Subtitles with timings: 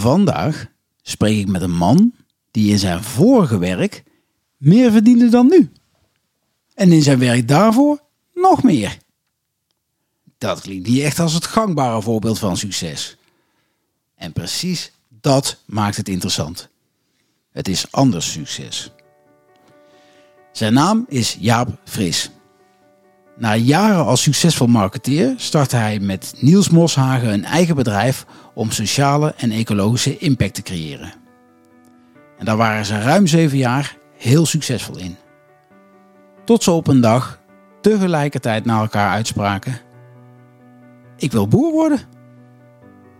[0.00, 0.66] Vandaag
[1.02, 2.14] spreek ik met een man
[2.50, 4.02] die in zijn vorige werk
[4.56, 5.72] meer verdiende dan nu.
[6.74, 8.00] En in zijn werk daarvoor
[8.34, 8.98] nog meer.
[10.38, 13.16] Dat klinkt niet echt als het gangbare voorbeeld van succes.
[14.14, 16.68] En precies dat maakt het interessant.
[17.50, 18.90] Het is anders succes.
[20.52, 22.30] Zijn naam is Jaap Fris.
[23.40, 29.34] Na jaren als succesvol marketeer startte hij met Niels Moshagen een eigen bedrijf om sociale
[29.36, 31.12] en ecologische impact te creëren.
[32.38, 35.16] En daar waren ze ruim zeven jaar heel succesvol in.
[36.44, 37.40] Tot ze op een dag
[37.80, 39.80] tegelijkertijd naar elkaar uitspraken:
[41.16, 42.00] Ik wil boer worden.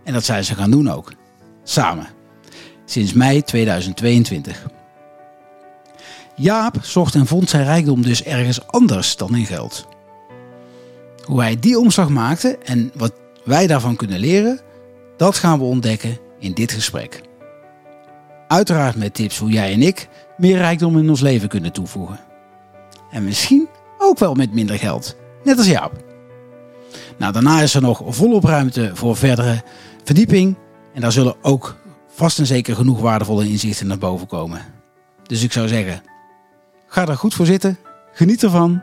[0.03, 1.13] En dat zijn ze gaan doen ook.
[1.63, 2.07] Samen.
[2.85, 4.65] Sinds mei 2022.
[6.35, 9.89] Jaap zocht en vond zijn rijkdom dus ergens anders dan in geld.
[11.31, 13.13] Hoe hij die omslag maakte en wat
[13.43, 14.59] wij daarvan kunnen leren,
[15.17, 17.21] dat gaan we ontdekken in dit gesprek.
[18.47, 20.07] Uiteraard met tips hoe jij en ik
[20.37, 22.19] meer rijkdom in ons leven kunnen toevoegen.
[23.11, 26.03] En misschien ook wel met minder geld, net als Jaap.
[27.17, 29.63] Nou, daarna is er nog volop ruimte voor verdere
[30.03, 30.55] verdieping
[30.93, 31.75] en daar zullen ook
[32.07, 34.61] vast en zeker genoeg waardevolle inzichten naar boven komen.
[35.23, 36.01] Dus ik zou zeggen,
[36.87, 37.77] ga er goed voor zitten,
[38.13, 38.81] geniet ervan,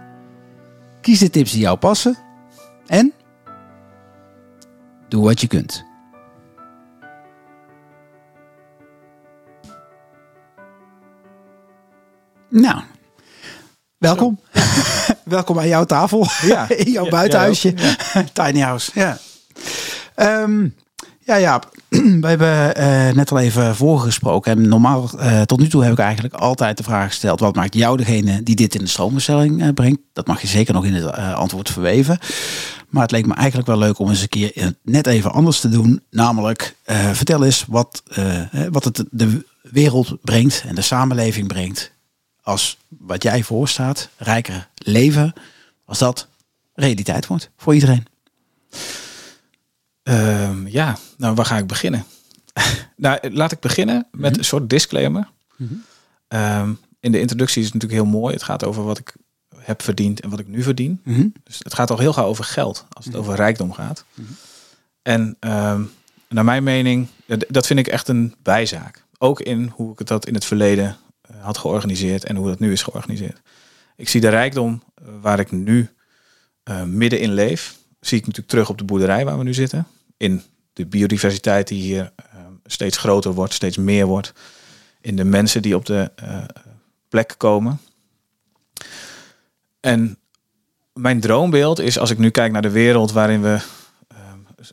[1.00, 2.27] kies de tips die jou passen
[2.89, 3.12] en
[5.08, 5.84] doe wat je kunt.
[12.50, 12.80] Nou,
[13.98, 14.41] welkom.
[15.25, 16.27] welkom aan jouw tafel.
[16.42, 16.69] Ja.
[16.84, 17.75] In jouw Ja, buitenhuisje.
[18.33, 18.91] Tiny house.
[18.95, 19.19] Ja.
[20.14, 20.69] Ehm,
[21.25, 21.62] ja, ja.
[22.20, 24.52] We hebben eh, net al even voorgesproken.
[24.52, 27.75] En normaal, eh, tot nu toe heb ik eigenlijk altijd de vraag gesteld: wat maakt
[27.75, 30.00] jou degene die dit in de stroombestelling eh, brengt?
[30.12, 32.19] Dat mag je zeker nog in het antwoord verweven.
[32.89, 35.69] Maar het leek me eigenlijk wel leuk om eens een keer net even anders te
[35.69, 36.03] doen.
[36.11, 41.92] Namelijk, eh, vertel eens wat, eh, wat het de wereld brengt en de samenleving brengt.
[42.42, 45.33] Als wat jij voorstaat, rijker leven,
[45.85, 46.29] als dat
[46.74, 48.07] realiteit wordt voor iedereen.
[50.02, 52.05] Ehm, ja, nou waar ga ik beginnen?
[52.96, 54.39] nou, laat ik beginnen met Mhm.
[54.39, 55.29] een soort disclaimer.
[55.57, 55.74] Mhm.
[56.29, 58.35] Ehm, in de introductie is het natuurlijk heel mooi.
[58.35, 59.14] Het gaat over wat ik
[59.68, 61.01] heb verdiend en wat ik nu verdien.
[61.05, 61.27] Mhm.
[61.45, 63.23] Dus het gaat al heel gauw over geld, als het Mhm.
[63.23, 64.05] over rijkdom gaat.
[64.14, 64.27] Mhm.
[65.02, 65.83] En ehm,
[66.29, 67.06] naar mijn mening,
[67.48, 69.05] dat- vind ik echt een bijzaak.
[69.18, 72.73] Ook in hoe ik dat in het verleden eh, had georganiseerd en hoe dat nu
[72.73, 73.40] is georganiseerd.
[73.96, 75.89] Ik zie de rijkdom eh, waar ik nu
[76.62, 79.86] eh, midden in leef, zie ik natuurlijk terug op de boerderij waar we nu zitten.
[80.17, 80.42] In
[80.73, 82.24] de biodiversiteit die hier eh,
[82.64, 84.33] steeds groter wordt, steeds meer wordt.
[85.00, 86.45] In de mensen die op de eh,
[87.08, 87.80] plek komen.
[89.80, 90.18] En
[90.92, 93.61] mijn droombeeld is als ik nu kijk naar de wereld waarin we
[94.08, 94.16] eh,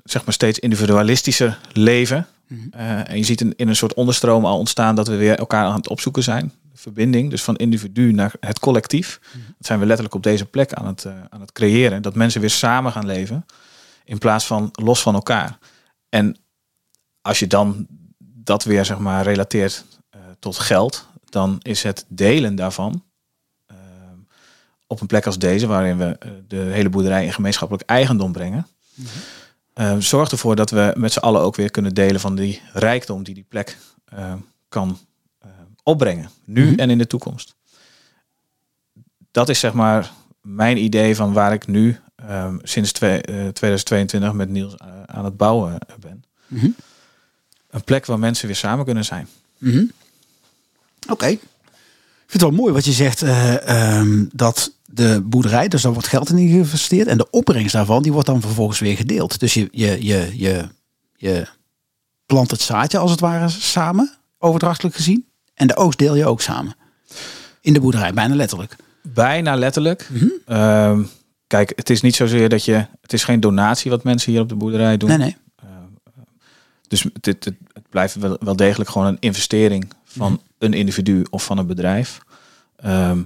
[0.03, 2.27] zeg maar steeds individualistischer leven.
[2.47, 2.59] Mhm.
[2.71, 5.65] Eh, en je ziet in, in een soort onderstroom al ontstaan dat we weer elkaar
[5.65, 6.53] aan het opzoeken zijn.
[6.71, 9.19] De verbinding, dus van individu naar het collectief.
[9.31, 12.01] Dat zijn we letterlijk op deze plek aan het, eh, aan het creëren.
[12.01, 13.45] Dat mensen weer samen gaan leven
[14.03, 15.57] in plaats van los van elkaar.
[16.09, 16.38] En
[17.21, 17.88] als je dan
[18.19, 23.03] dat weer zeg maar relateert eh, tot geld, dan is het delen daarvan
[24.88, 28.68] op een plek als deze, waarin we eh, de hele boerderij in gemeenschappelijk eigendom brengen,
[29.73, 33.24] eh, zorgt ervoor dat we met z'n allen ook weer kunnen delen van die rijkdom
[33.24, 34.34] die die plek eh,
[34.69, 34.97] kan
[35.40, 35.50] eh,
[35.84, 36.79] opbrengen, nu Mhm.
[36.79, 37.56] en in de toekomst.
[39.31, 44.34] Dat is zeg maar mijn idee van waar ik nu eh, sinds twee- eh, 2022
[44.34, 46.24] met Niels eh, aan het bouwen eh, ben.
[46.47, 46.69] Mhm.
[47.69, 49.28] Een plek waar mensen weer samen kunnen zijn.
[49.57, 49.84] Mhm.
[51.09, 51.25] Oké.
[51.28, 51.40] Ik
[52.31, 56.07] vind het wel mooi wat je zegt eh, ehm, dat de boerderij, dus daar wordt
[56.07, 59.40] geld in geïnvesteerd en de opbrengst daarvan die wordt dan vervolgens weer gedeeld.
[59.40, 60.66] Dus je, je, je, je,
[61.16, 61.47] je
[62.25, 66.41] plant het zaadje als het ware samen, overdrachtelijk gezien, en de oogst deel je ook
[66.41, 66.75] samen.
[67.62, 68.75] In de boerderij, bijna letterlijk.
[69.01, 70.09] Bijna letterlijk.
[70.12, 70.28] Mhm.
[70.45, 71.03] Ehm,
[71.47, 72.85] kijk, het is niet zozeer dat je.
[73.01, 75.09] Het is geen donatie wat mensen hier op de boerderij doen.
[75.09, 75.35] Nee, nee.
[76.88, 80.42] Dus het, het, het blijft wel, wel degelijk gewoon een investering van Mhm.
[80.59, 82.19] een individu of van een bedrijf.
[82.75, 83.21] Ehm,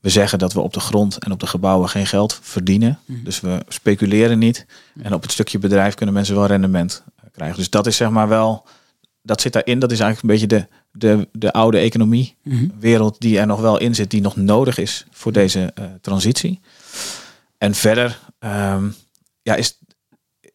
[0.00, 2.98] we zeggen dat we op de grond en op de gebouwen geen geld verdienen.
[3.04, 3.24] Mhm.
[3.24, 4.66] Dus we speculeren niet.
[5.02, 7.02] En op het stukje bedrijf kunnen mensen wel rendement
[7.32, 7.56] krijgen.
[7.56, 8.64] Dus dat is zeg maar wel.
[9.22, 9.78] Dat zit daarin.
[9.78, 12.68] Dat is eigenlijk een beetje de, de, de oude economie Mhm.
[12.78, 16.60] wereld die er nog wel in zit, die nog nodig is voor deze eh, transitie.
[17.58, 18.88] En verder ehm,
[19.42, 19.78] ja, is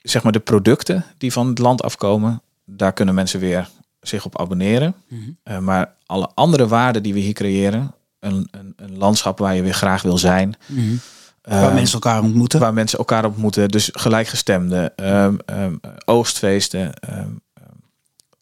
[0.01, 3.69] zeg maar de producten die van het land afkomen, daar kunnen mensen weer
[4.01, 4.96] zich op abonneren.
[5.07, 5.22] Mhm.
[5.44, 7.94] Eh, maar alle andere waarden die we hier creëren,
[8.24, 10.96] een, een, een landschap waar je weer graag wil zijn, Mhm.
[11.42, 12.60] ehm, Waar mensen elkaar ontmoeten.
[12.60, 15.75] waar mensen elkaar ontmoeten, dus gelijkgestemden, ehm, ehm,
[16.06, 16.94] oogstfeesten,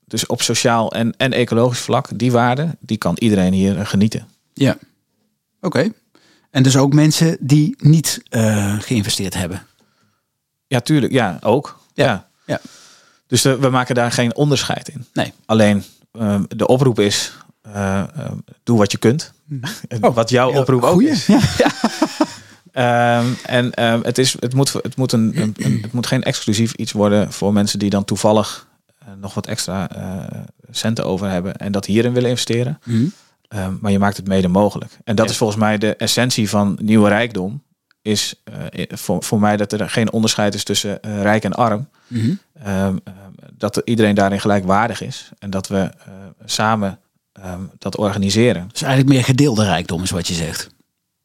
[0.06, 4.28] dus op sociaal en, en ecologisch vlak, die waarde, die kan iedereen hier eh, genieten.
[4.54, 4.78] Ja.
[5.62, 5.92] Oké.
[6.50, 9.62] En dus ook mensen die niet eh, geïnvesteerd hebben.
[10.68, 11.14] Ja, tuurlijk.
[11.14, 11.80] Ja, ook.
[11.94, 12.06] Ja.
[12.06, 12.28] Ja.
[12.46, 12.60] Ja.
[13.28, 15.06] Dus de- we maken daar geen onderscheid in.
[15.14, 15.34] Nee.
[15.46, 15.84] Alleen
[16.48, 18.04] de oproep is, eh,
[18.64, 19.34] doe wat je kunt.
[20.02, 21.10] Oh, wat jouw oproep ook goeie.
[21.10, 21.26] is.
[21.26, 21.40] Ja.
[22.72, 26.24] Ehm, en ehm, het, is, het, moet, het, moet een, een, een- het moet geen
[26.24, 28.68] exclusief iets worden voor mensen die dan toevallig
[29.00, 30.40] eh, nog wat extra eh,
[30.70, 32.80] centen over hebben en dat hierin willen investeren.
[32.86, 33.06] Mhm.
[33.48, 34.98] Ehm, maar je maakt het mede mogelijk.
[35.04, 35.32] En dat Ja.
[35.32, 37.64] is volgens mij de essentie van nieuwe rijkdom.
[38.02, 41.90] Is eh, voor, voor mij dat er geen onderscheid is tussen rijk en arm.
[42.08, 42.34] Mhm.
[43.58, 45.30] Dat iedereen daarin gelijkwaardig is.
[45.40, 45.90] En dat we
[46.46, 47.00] samen
[47.34, 48.70] ehm, dat organiseren.
[48.72, 50.70] Dus eigenlijk meer gedeelde rijkdom is wat je zegt.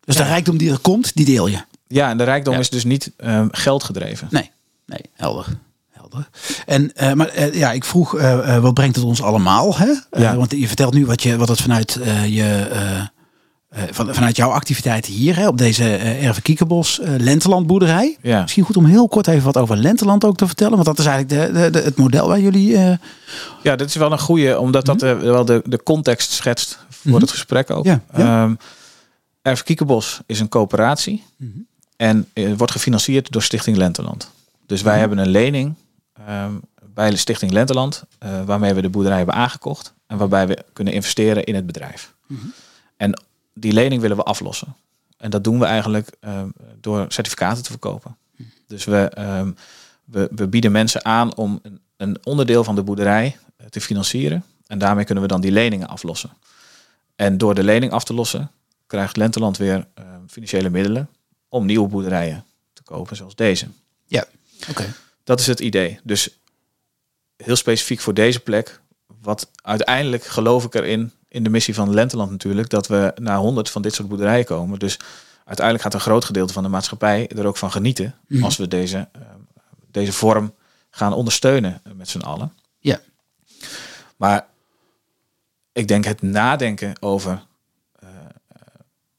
[0.04, 1.58] Dus de rijkdom die er komt, die deel je.
[1.86, 2.60] Ja, en de rijkdom Ja.
[2.60, 4.28] is dus niet ehm, geldgedreven.
[4.30, 4.50] Nee,
[4.86, 5.46] nee, helder.
[5.90, 6.28] helder.
[6.66, 9.76] En, eh, maar eh, ja, ik vroeg, eh, wat brengt het ons allemaal?
[9.76, 9.92] Hè?
[10.10, 10.36] Ja.
[10.36, 12.66] want je vertelt nu wat, je, wat het vanuit, je,
[13.90, 18.16] van, vanuit jouw activiteiten hier, hè, op deze eh Erve Kiekenbos eh, Lentelandboerderij.
[18.22, 18.40] Ja.
[18.42, 20.72] Misschien goed om heel kort even wat over Lenteland ook te vertellen.
[20.74, 22.76] Want dat is eigenlijk de, de, de- het model waar jullie...
[22.76, 22.92] eh,
[23.62, 27.10] Ja, dat is wel een goede, omdat dat eh, wel de, de context schetst voor
[27.12, 27.20] Mhm.
[27.20, 27.84] het gesprek ook.
[27.84, 28.42] Ja, ja.
[28.44, 28.54] Ehm,
[29.42, 31.22] Erf Kiekenbos is een coöperatie
[31.96, 34.30] en eh, wordt gefinancierd door Stichting Lenteland.
[34.66, 35.00] Dus wij Mhm.
[35.00, 35.74] hebben een lening
[36.26, 36.50] ehm,
[36.94, 40.92] bij de Stichting Lenteland, eh, waarmee we de boerderij hebben aangekocht en waarbij we kunnen
[40.94, 42.14] investeren in het bedrijf.
[42.26, 42.40] Mhm.
[42.96, 43.20] En
[43.58, 44.76] die lening willen we aflossen.
[45.16, 46.48] En dat doen we eigenlijk ehm,
[46.80, 48.16] door certificaten te verkopen.
[48.66, 49.52] Dus we, ehm,
[50.04, 54.44] we, we bieden mensen aan om een, een onderdeel van de boerderij eh, te financieren.
[54.66, 56.30] En daarmee kunnen we dan die leningen aflossen.
[57.16, 58.50] En door de lening af te lossen,
[58.86, 61.08] krijgt Lenteland weer eh, financiële middelen
[61.48, 63.66] om nieuwe boerderijen te kopen, zoals deze.
[64.06, 64.24] ja,
[64.68, 64.94] oké.
[65.24, 66.00] Dat is het idee.
[66.02, 66.38] Dus
[67.36, 68.80] heel specifiek voor deze plek.
[69.20, 73.70] Wat uiteindelijk geloof ik erin, in de missie van Lenteland natuurlijk, dat we naar 100
[73.70, 74.78] van dit soort boerderijen komen.
[74.78, 74.98] Dus
[75.44, 78.44] uiteindelijk gaat een groot gedeelte van de maatschappij er ook van genieten Mhm.
[78.44, 79.20] als we deze, eh,
[79.90, 80.54] deze vorm
[80.90, 82.52] gaan ondersteunen eh, met z'n allen.
[82.78, 83.00] Ja.
[84.16, 84.46] Maar
[85.72, 87.46] ik denk het nadenken over,
[87.92, 88.08] eh,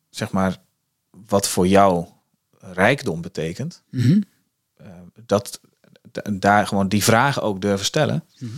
[0.09, 0.57] zeg maar,
[1.27, 2.05] wat voor jou
[2.59, 4.21] rijkdom betekent Mhm.
[5.25, 5.59] dat
[6.33, 8.51] daar gewoon die vragen ook durven stellen, Mhm.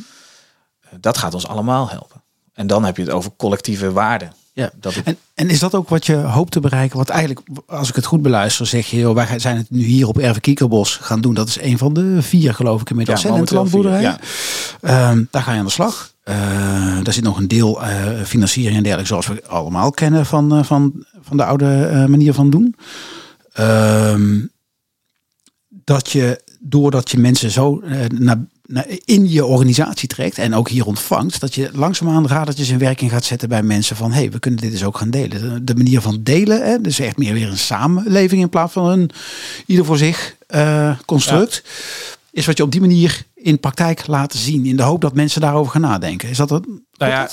[0.99, 2.21] dat gaat ons allemaal helpen.
[2.59, 4.33] En dan heb je het over collectieve waarden.
[4.53, 4.71] Ja.
[4.79, 6.97] Dat het, En, en is dat ook wat je hoopt te bereiken?
[6.97, 10.07] Want eigenlijk, als ik het goed beluister, zeg je, joh, wij zijn het nu hier
[10.07, 11.33] op Erve Kiekerbos gaan doen.
[11.33, 13.21] Dat is een van de vier, geloof ik, inmiddels.
[13.21, 14.17] Ja, momenteel Lentelandboerderijen.
[14.21, 16.13] vier, Ehm, daar ga je aan de slag.
[16.23, 16.35] Eh,
[17.03, 20.63] daar zit nog een deel eh, financiering en dergelijke, zoals we allemaal kennen van, eh,
[20.63, 22.75] van, van de oude manier van doen.
[23.53, 24.39] Ehm,
[25.67, 28.37] dat je, doordat je mensen zo naar,
[29.05, 33.23] in je organisatie trekt en ook hier ontvangt, dat je langzaamaan radertjes in werking gaat
[33.23, 35.65] zetten bij mensen van, hé, hey, we kunnen dit dus ook gaan delen.
[35.65, 39.09] De, manier van delen, hè, dus echt meer weer een samenleving in plaats van een
[39.65, 41.63] ieder voor zich eh, construct,
[42.31, 45.41] is wat je op die manier in praktijk laat zien, in de hoop dat mensen
[45.41, 46.29] daarover gaan nadenken.
[46.29, 46.65] Is dat het?
[46.97, 47.29] nou ja,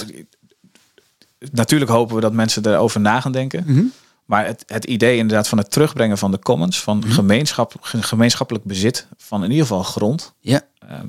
[1.52, 3.64] natuurlijk hopen we dat mensen erover na gaan denken.
[3.66, 3.84] Mhm.
[4.26, 8.64] Maar het, het idee inderdaad van het terugbrengen van de commons, van gemeenschap, ge- gemeenschappelijk
[8.64, 10.60] bezit van in ieder geval grond, Ja.
[10.78, 11.06] ehm,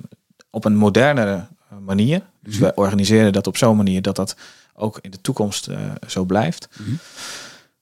[0.49, 1.33] op een modernere
[1.69, 2.21] eh, manier.
[2.39, 4.35] Dus we organiseren dat op zo'n manier dat dat
[4.73, 6.69] ook in de toekomst eh, zo blijft.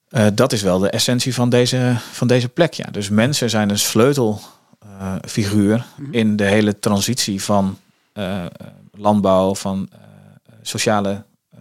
[0.10, 2.74] Eh, dat is wel de essentie van deze, van deze plek.
[2.74, 2.86] Ja.
[2.92, 7.78] Dus mensen zijn een sleutelfiguur in de hele transitie van
[8.92, 9.90] landbouw, van
[10.62, 11.24] sociale,
[11.54, 11.60] eh,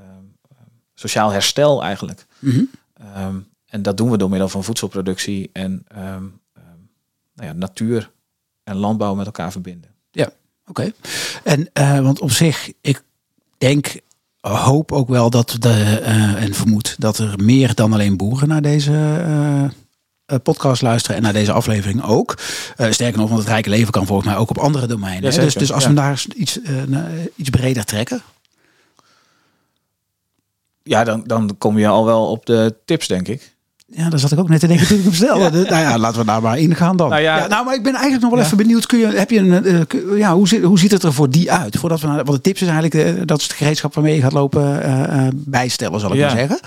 [0.94, 2.26] sociaal herstel eigenlijk.
[2.38, 2.62] Mhm.
[3.74, 6.02] En dat doen we door middel van voedselproductie en ehm,
[6.52, 6.78] ehm,
[7.34, 8.10] nou ja, natuur
[8.64, 9.90] en landbouw met elkaar verbinden.
[10.10, 10.30] Ja,
[10.66, 10.92] oké.
[11.44, 13.02] En uh, want op zich, ik
[13.58, 14.00] denk,
[14.40, 18.62] hoop ook wel dat de uh, en vermoed dat er meer dan alleen boeren naar
[18.62, 22.38] deze uh, podcast luisteren en naar deze aflevering ook.
[22.76, 25.32] Uh, sterker nog, want het rijke leven kan volgens mij ook op andere domeinen.
[25.32, 25.88] Ja, dus, dus als ja.
[25.88, 27.00] we daar iets, uh,
[27.36, 28.22] iets breder trekken.
[30.82, 33.53] Ja, dan, dan kom je al wel op de tips, denk ik.
[33.86, 35.58] Ja, daar zat ik ook net te denken toen ik hem stelde.
[35.58, 35.70] Ja.
[35.70, 37.08] Nou ja, laten we daar maar ingaan dan.
[37.08, 38.44] Nou, ja, ja, nou maar ik ben eigenlijk nog wel ja.
[38.44, 38.86] even benieuwd.
[38.86, 41.30] Kun je, heb je een, uh, kun, ja, hoe, zit, hoe ziet het er voor
[41.30, 41.76] die uit?
[41.76, 44.20] Voordat we naar, want de tips is eigenlijk, uh, dat is het gereedschap waarmee je
[44.20, 46.58] gaat lopen uh, bijstellen, zal ik maar zeggen.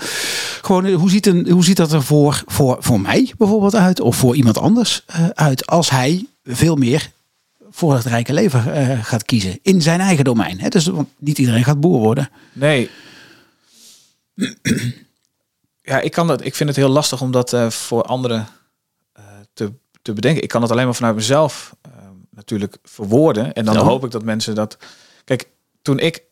[0.62, 4.00] Gewoon, hoe ziet, een, hoe ziet dat er voor, voor, voor mij bijvoorbeeld uit?
[4.00, 5.66] Of voor iemand anders uit?
[5.66, 7.10] Als hij veel meer
[7.70, 8.62] voor het rijke leven
[9.04, 9.58] gaat kiezen.
[9.62, 10.60] In zijn eigen domein.
[10.60, 10.68] Hè?
[10.68, 12.28] Dus, want niet iedereen gaat boer worden.
[12.52, 12.90] Nee.
[15.88, 18.48] Ja, ik, kan dat, ik vind het heel lastig om dat uh, voor anderen
[19.18, 20.42] uh, te, te bedenken.
[20.42, 21.92] Ik kan het alleen maar vanuit mezelf uh,
[22.30, 23.52] natuurlijk verwoorden.
[23.52, 24.76] En dan hoop ik dat mensen dat...
[25.24, 25.48] Kijk,
[25.82, 26.22] toen ik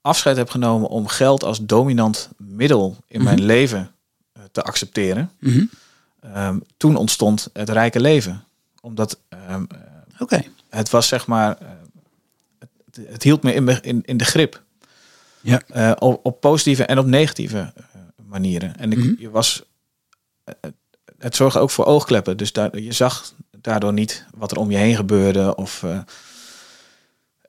[0.00, 3.90] afscheid heb genomen om geld als dominant middel in mijn leven
[4.32, 5.64] eh, te accepteren, Mhm.
[6.20, 8.44] ehm, toen ontstond het rijke leven.
[8.80, 9.64] Omdat ehm,
[10.28, 11.68] eh, het was zeg maar, eh,
[12.58, 14.62] het, het hield me in, in, in de grip.
[15.40, 15.60] Ja.
[15.66, 17.84] Eh, op, op positieve en op negatieve eh,
[18.40, 18.76] manieren.
[18.76, 19.12] En ik, Mhm.
[19.18, 19.62] je was,
[20.44, 20.54] eh,
[21.18, 22.36] het zorgde ook voor oogkleppen.
[22.36, 25.54] Dus daar, je zag daardoor niet wat er om je heen gebeurde.
[25.56, 25.98] Of, eh,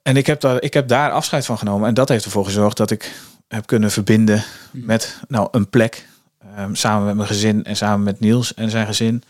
[0.01, 1.87] en ik heb, daar, ik heb daar afscheid van genomen.
[1.87, 3.15] En dat heeft ervoor gezorgd dat ik
[3.47, 6.07] heb kunnen verbinden met nou, een plek.
[6.55, 9.23] ehm, samen met mijn gezin en samen met Niels en zijn gezin.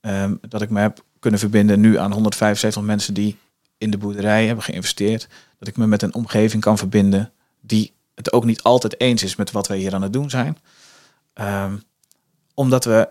[0.00, 3.36] ehm, dat ik me heb kunnen verbinden nu aan 175 mensen die
[3.78, 5.28] in de boerderij hebben geïnvesteerd.
[5.58, 9.36] Dat ik me met een omgeving kan verbinden die het ook niet altijd eens is
[9.36, 10.58] met wat wij hier aan het doen zijn.
[11.36, 11.76] Ehm,
[12.54, 13.08] omdat we,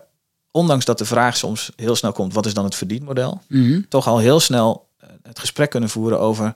[0.50, 3.40] ondanks dat de vraag soms heel snel komt, wat is dan het verdienmodel?
[3.48, 3.80] Mhm.
[3.88, 6.54] Toch al heel snel eh, het gesprek kunnen voeren over,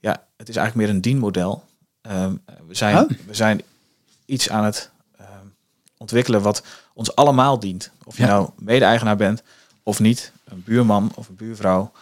[0.00, 1.64] ja, het is eigenlijk meer een dienmodel.
[2.00, 2.34] Ehm,
[2.66, 3.10] we, zijn, Oh.
[3.26, 3.62] we zijn
[4.24, 5.46] iets aan het ehm,
[5.98, 6.62] ontwikkelen wat
[6.94, 7.90] ons allemaal dient.
[8.04, 8.28] Of je Ja.
[8.28, 9.42] nou mede-eigenaar bent
[9.82, 11.92] of niet, een buurman of een buurvrouw.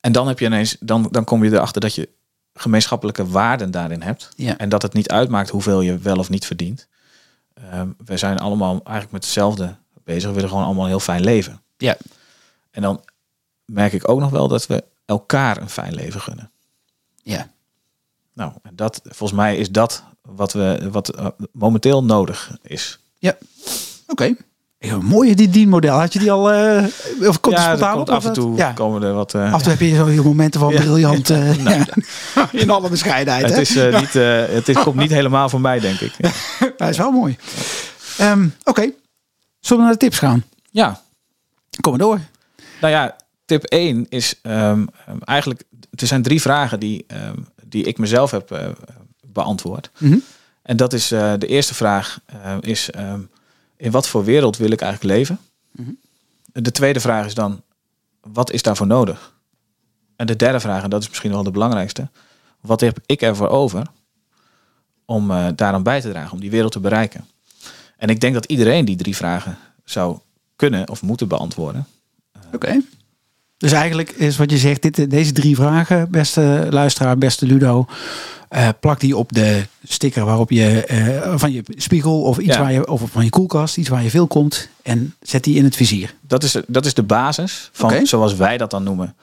[0.00, 2.08] En dan heb je ineens, dan, dan kom je erachter dat je
[2.54, 4.28] gemeenschappelijke waarden daarin hebt.
[4.36, 4.58] Ja.
[4.58, 6.88] En dat het niet uitmaakt hoeveel je wel of niet verdient.
[7.54, 10.28] Ehm, we zijn allemaal eigenlijk met hetzelfde bezig.
[10.28, 11.62] We willen gewoon allemaal een heel fijn leven.
[11.76, 11.96] Ja.
[12.70, 13.04] En dan
[13.64, 16.50] merk ik ook nog wel dat we elkaar een fijn leven gunnen.
[17.22, 17.50] Ja.
[18.32, 22.98] Nou, dat, volgens mij is dat wat, we, wat eh, momenteel nodig is.
[23.18, 23.36] Ja.
[24.06, 24.36] Oké.
[24.84, 25.98] Ja, Mooie die dienmodel.
[25.98, 26.50] Had je die al...
[26.52, 26.84] eh
[27.28, 28.56] of komt ja, spontaan komt op, af en toe?
[28.56, 28.72] Ja.
[28.72, 29.34] komen er wat...
[29.34, 30.80] eh, Af en toe heb je zo momenten van Ja.
[30.80, 31.30] briljant...
[31.30, 31.84] eh, Nou.
[32.62, 33.44] In alle bescheidenheid.
[33.44, 33.60] het hè?
[33.60, 34.12] is, niet,
[34.54, 36.12] het is, komt niet helemaal van mij, denk ik.
[36.76, 37.36] Dat is wel mooi.
[38.18, 38.80] Ehm, Oké.
[39.60, 40.44] Zullen we naar de tips gaan?
[40.70, 41.00] Ja,
[41.80, 42.20] Kom maar door.
[42.80, 44.84] Nou ja, tip 1 is ehm,
[45.24, 47.36] eigenlijk, er zijn drie vragen die, ehm,
[47.66, 48.74] die ik mezelf heb
[49.26, 49.90] beantwoord.
[49.98, 50.16] Mhm.
[50.62, 52.18] En dat is de eerste vraag
[52.60, 52.90] is,
[53.82, 55.38] in wat voor wereld wil ik eigenlijk leven?
[55.70, 55.90] Mhm.
[56.52, 57.62] De tweede vraag is dan,
[58.20, 59.34] wat is daarvoor nodig?
[60.16, 62.08] En de derde vraag, en dat is misschien wel de belangrijkste,
[62.60, 63.86] wat heb ik ervoor over
[65.04, 67.26] om eh daaraan bij te dragen, om die wereld te bereiken?
[67.96, 70.18] En ik denk dat iedereen die drie vragen zou
[70.56, 71.86] kunnen of moeten beantwoorden.
[72.52, 72.80] Oké.
[73.62, 77.86] Dus eigenlijk is wat je zegt, dit, deze drie vragen, beste luisteraar, beste Ludo.
[78.48, 82.60] eh, plak die op de sticker waarop je eh, van je spiegel of iets Ja.
[82.60, 84.68] waar je of van je koelkast, iets waar je veel komt.
[84.82, 86.14] En zet die in het vizier.
[86.20, 89.14] Dat is, dat is de basis van, zoals wij dat dan noemen,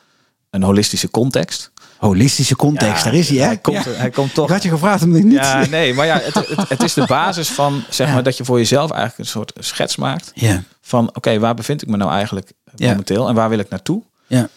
[0.50, 1.72] een holistische context.
[1.98, 3.46] Holistische context, Ja, daar is hij hè?
[3.46, 3.92] Hij komt, Ja.
[3.92, 4.50] hij komt Ik toch.
[4.50, 5.34] had je gevraagd om dit niet.
[5.34, 8.46] Ja, nee, maar ja, het, het, het is de basis van, zeg maar, dat je
[8.46, 10.34] voor jezelf eigenlijk een soort schets maakt.
[10.82, 14.04] Van, oké, waar bevind ik me nou eigenlijk momenteel en waar wil ik naartoe?
[14.30, 14.50] Ja.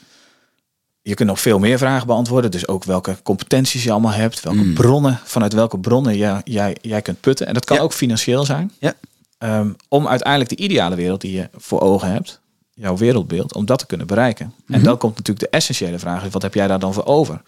[1.03, 2.51] Je kunt nog veel meer vragen beantwoorden.
[2.51, 4.41] Dus ook welke competenties je allemaal hebt.
[4.41, 4.75] Welke Mm.
[4.75, 7.47] bronnen, vanuit welke bronnen jij, jij, jij kunt putten.
[7.47, 7.83] En dat kan Ja.
[7.83, 8.73] ook financieel zijn.
[8.79, 8.95] Ja.
[9.39, 12.41] Ehm, om uiteindelijk de ideale wereld die je voor ogen hebt.
[12.75, 13.55] Jouw wereldbeeld.
[13.55, 14.47] Om dat te kunnen bereiken.
[14.47, 14.83] En Mhm.
[14.85, 16.29] dan komt natuurlijk de essentiële vraag.
[16.31, 17.43] Wat heb jij daar dan voor over?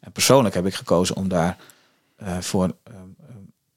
[0.00, 1.56] En persoonlijk heb ik gekozen om daar
[2.16, 2.96] eh, voor ehm,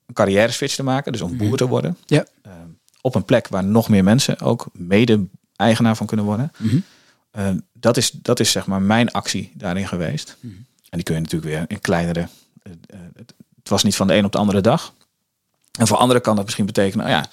[0.08, 1.12] een carrière switch te maken.
[1.12, 1.98] Dus om boer te worden.
[2.06, 2.14] Mhm.
[2.14, 2.26] Ja.
[2.42, 2.54] Ehm,
[3.02, 6.52] op een plek waar nog meer mensen ook mede-eigenaar van kunnen worden.
[6.58, 6.78] Mhm.
[7.38, 10.38] Uh, dat, is, dat is zeg maar mijn actie daarin geweest.
[10.40, 10.54] Mhm.
[10.90, 12.28] En die kun je natuurlijk weer in kleinere.
[12.64, 14.94] eh, eh, het, het was niet van de een op de andere dag.
[15.80, 17.30] En voor anderen kan dat misschien betekenen, nou ja,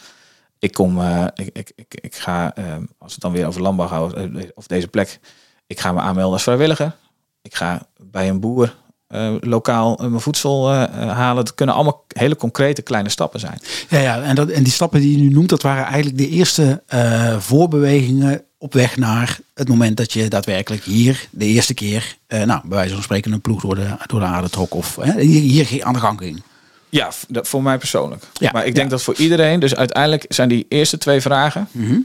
[0.59, 4.13] ik kom, eh, ik, ik, ik, ik ga, eh, als het dan weer over landbouw
[4.13, 5.21] eh, of deze plek,
[5.67, 6.97] ik ga me aanmelden als vrijwilliger.
[7.43, 8.75] Ik ga bij een boer
[9.41, 11.45] lokaal mijn voedsel halen.
[11.45, 13.61] Het kunnen allemaal hele concrete kleine stappen zijn.
[13.89, 16.29] Ja, ja en, dat, en die stappen die je nu noemt, dat waren eigenlijk de
[16.29, 16.83] eerste
[17.39, 22.61] voorbewegingen op weg naar het moment dat je daadwerkelijk hier de eerste keer, eh, nou,
[22.61, 25.67] bij wijze van spreken, een ploeg door de, door de aarde trok of hè, hier,
[25.67, 26.43] hier aan de gang ging.
[26.89, 28.25] Ja, dat voor mij persoonlijk.
[28.33, 28.93] Ja, maar ik denk ja.
[28.97, 31.99] dat voor iedereen, dus uiteindelijk zijn die eerste twee vragen, Mhm.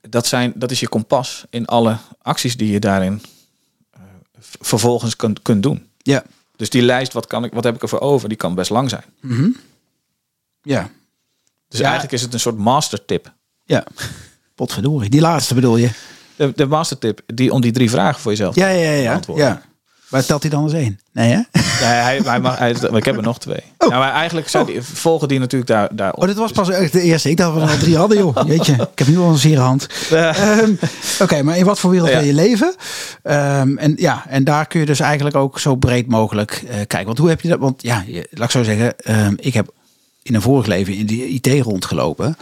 [0.00, 3.22] dat, zijn, dat is je kompas in alle acties die je daarin
[3.90, 4.00] eh,
[4.60, 5.86] vervolgens kunt, kunt doen.
[6.02, 6.22] Ja.
[6.56, 8.88] Dus die lijst, wat, kan ik, wat heb ik ervoor over, die kan best lang
[8.90, 9.04] zijn.
[9.20, 9.48] Mhm.
[10.62, 10.90] Ja.
[11.68, 11.84] Dus Ja.
[11.84, 13.32] eigenlijk is het een soort mastertip.
[13.64, 13.86] Ja.
[14.58, 15.10] Potverdorie.
[15.10, 15.88] Die laatste bedoel je?
[16.36, 19.20] De, de mastertip die, om die drie vragen voor jezelf Ja, ja, ja.
[19.36, 19.62] ja.
[20.08, 21.00] Maar telt hij dan eens één?
[21.12, 21.36] Nee, hè?
[21.80, 23.62] Ja, hij, hij mag, hij, ik heb er nog twee.
[23.78, 23.88] Oh.
[23.88, 26.20] Nou, maar eigenlijk zijn die, volgen die natuurlijk daar, daarop.
[26.22, 27.30] Oh, dit was pas echt de eerste.
[27.30, 28.36] Ik dacht dat we al drie hadden, joh.
[28.46, 29.86] Weet je, ik heb nu al een zere hand.
[30.10, 30.72] Eh, Ehm,
[31.22, 32.16] Oké, maar in wat voor wereld Ja.
[32.18, 32.74] wil je leven?
[33.22, 37.06] Ehm, en ja, en daar kun je dus eigenlijk ook zo breed mogelijk eh, kijken.
[37.06, 37.58] Want hoe heb je dat?
[37.58, 39.70] Want ja, je- laat ik zo zeggen, ehm, ik heb
[40.22, 42.36] in een vorig leven in de IT rondgelopen.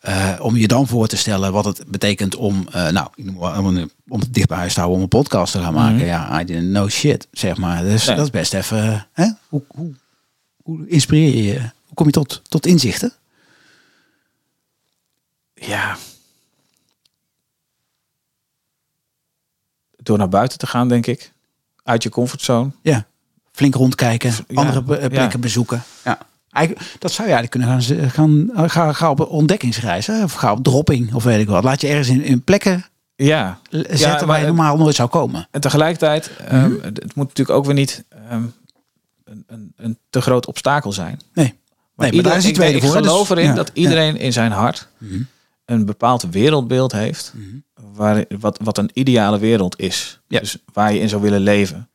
[0.00, 3.08] Eh, om je dan voor te stellen wat het betekent om, eh, nou,
[4.08, 6.04] om, het dicht bij huis te houden, om een podcast te gaan maken.
[6.04, 7.82] Ja, I didn't know shit, zeg maar.
[7.82, 9.30] Dus dat is best even, hè?
[9.48, 9.94] Hoe, hoe,
[10.62, 11.58] hoe inspireer je je?
[11.60, 13.12] Hoe kom je tot, tot inzichten?
[15.54, 15.96] Ja.
[19.96, 21.32] Door naar buiten te gaan, denk ik.
[21.82, 22.70] Uit je comfortzone.
[22.82, 23.06] Ja,
[23.52, 25.38] flink rondkijken, Ja, andere plekken ja.
[25.38, 25.82] bezoeken.
[26.04, 26.18] Ja.
[26.50, 30.22] Eigenlijk, dat zou je eigenlijk kunnen gaan, gaan eh, ga, ga op ontdekkingsreis, hè?
[30.22, 31.64] of ga op dropping, of weet ik wat.
[31.64, 32.84] Laat je ergens in, in plekken
[33.16, 33.58] Ja.
[33.70, 35.48] zetten maar waar je normaal nooit zou komen.
[35.50, 38.42] En tegelijkertijd, ehm, het, het moet natuurlijk ook weer niet ehm,
[39.24, 41.20] een, een, een te groot obstakel zijn.
[41.34, 41.54] Nee,
[41.94, 43.82] maar ieder- daar is ik, tweede ik voor, geloof dus- erin ja, dat ja.
[43.82, 45.22] iedereen in zijn hart Mhm.
[45.64, 47.32] een bepaald wereldbeeld heeft.
[47.94, 50.20] Waar, wat, wat een ideale wereld is.
[50.28, 50.40] Ja.
[50.40, 51.88] Dus waar je in zou willen leven.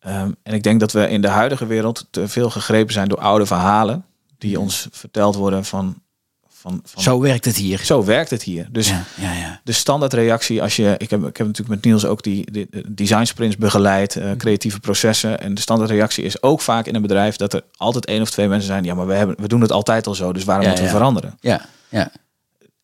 [0.00, 3.18] Ehm, en ik denk dat we in de huidige wereld te veel gegrepen zijn door
[3.18, 4.04] oude verhalen.
[4.38, 6.02] Die ons verteld worden van...
[6.48, 7.84] van, van Zo werkt het hier.
[7.84, 8.68] zo werkt het hier.
[8.70, 9.60] Dus Ja, ja, ja.
[9.64, 10.94] de standaardreactie als je...
[10.98, 14.16] Ik heb, ik heb natuurlijk met Niels ook die, die de design sprints begeleid.
[14.16, 15.40] eh, creatieve processen.
[15.40, 17.36] En de standaardreactie is ook vaak in een bedrijf...
[17.36, 18.84] dat er altijd één of twee mensen zijn...
[18.84, 20.32] ja, maar we, hebben, we doen het altijd al zo.
[20.32, 21.38] Dus waarom moeten we veranderen?
[21.40, 22.10] ja, ja.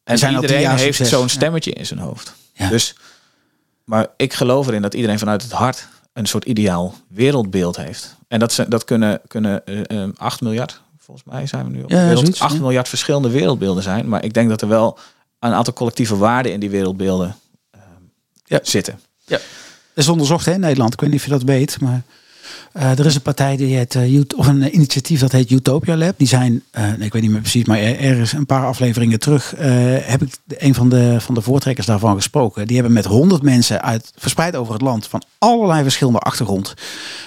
[0.04, 2.34] En zijn iedereen heeft zo'n stemmetje in zijn hoofd.
[2.68, 2.94] Dus,
[3.84, 8.16] maar ik geloof erin dat iedereen vanuit het hart een soort ideaal wereldbeeld heeft.
[8.28, 11.82] En dat, zijn, dat kunnen, kunnen eh, eh, 8 miljard, volgens mij zijn we nu
[11.82, 12.60] op Ja, wereld, zoiets, 8 ja.
[12.60, 14.08] miljard verschillende wereldbeelden zijn.
[14.08, 14.98] Maar ik denk dat er wel
[15.38, 17.36] een aantal collectieve waarden in die wereldbeelden
[17.70, 17.80] eh,
[18.44, 18.58] Ja.
[18.62, 19.00] zitten.
[19.94, 20.92] Dat is onderzocht hè, in Nederland.
[20.92, 22.02] Ik weet niet of je dat weet, maar
[22.72, 26.14] eh, er is een partij die het, eh, of een initiatief dat heet Utopia Lab.
[26.16, 29.54] Die zijn, eh, ik weet niet meer precies, maar er, ergens een paar afleveringen terug
[30.04, 32.66] heb ik een van de, van de voortrekkers daarvan gesproken.
[32.66, 36.74] Die hebben met honderd mensen uit, verspreid over het land van allerlei verschillende achtergrond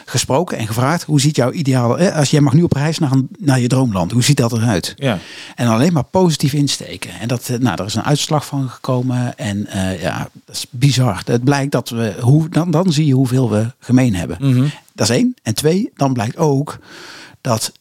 [0.06, 3.12] gesproken en gevraagd hoe ziet jouw ideaal, eh, als jij mag nu op reis naar,
[3.12, 4.94] een, naar je droomland, hoe ziet dat eruit?
[4.96, 5.18] Ja.
[5.56, 7.12] En alleen maar positief insteken.
[7.20, 9.38] En dat, nou, er is een uitslag van gekomen.
[9.38, 9.68] En
[10.00, 11.22] ja, dat is bizar.
[11.26, 14.38] Het blijkt dat we, hoe, dan, dan zie je hoeveel we gemeen hebben.
[14.40, 14.66] Mhm.
[14.98, 15.34] Dat is één.
[15.44, 16.78] En twee, dan blijkt ook
[17.42, 17.72] dat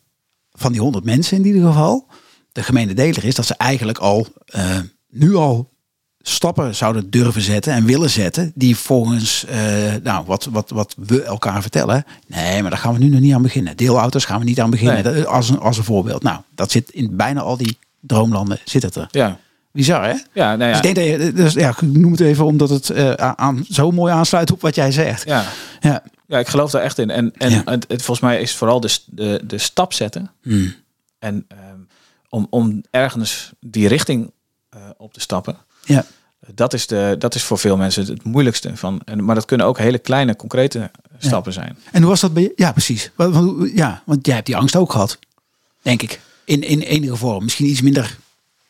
[0.53, 2.07] van die honderd mensen in ieder geval,
[2.53, 4.79] de gemene deler is dat ze eigenlijk al, eh,
[5.11, 5.75] nu al
[6.19, 8.53] stappen zouden durven zetten en willen zetten.
[8.55, 12.05] Die volgens, eh, nou, wat, wat, wat we elkaar vertellen.
[12.27, 13.77] Nee, maar daar gaan we nu nog niet aan beginnen.
[13.77, 15.05] Deelauto's gaan we niet aan beginnen.
[15.05, 15.15] Nee.
[15.15, 16.23] Dat- Als, een, als een voorbeeld.
[16.23, 19.09] Nou, dat zit in bijna al die droomlanden zit het er.
[19.11, 19.39] Ja.
[19.77, 20.15] Bizar, hè?
[20.33, 20.81] Ja, nou ja.
[20.81, 23.65] Dus ik denk dat je, dus ja, ik noem het even omdat het eh, aan,
[23.71, 25.25] zo mooi aansluit op wat jij zegt.
[25.25, 25.45] ja.
[25.81, 26.03] Ja.
[26.27, 27.11] ja, ik geloof daar echt in.
[27.11, 27.63] En, en Ja.
[27.65, 30.31] het, het- volgens mij is vooral de, de, de stap zetten.
[30.43, 30.75] Hmm.
[31.19, 31.61] En ehm,
[32.29, 34.31] om, om ergens die richting
[34.69, 35.57] eh, op te stappen.
[35.85, 36.05] Ja.
[36.55, 38.77] Dat is, de, dat is voor veel mensen het moeilijkste.
[38.77, 41.79] Van, en, maar dat kunnen ook hele kleine, concrete stappen zijn.
[41.93, 42.53] En hoe was dat bij je?
[42.57, 43.11] Ja, precies.
[43.75, 45.19] Ja, want jij hebt die angst ook gehad.
[45.83, 46.21] Denk ik.
[46.45, 47.43] In, in enige vorm.
[47.45, 48.17] Misschien iets minder.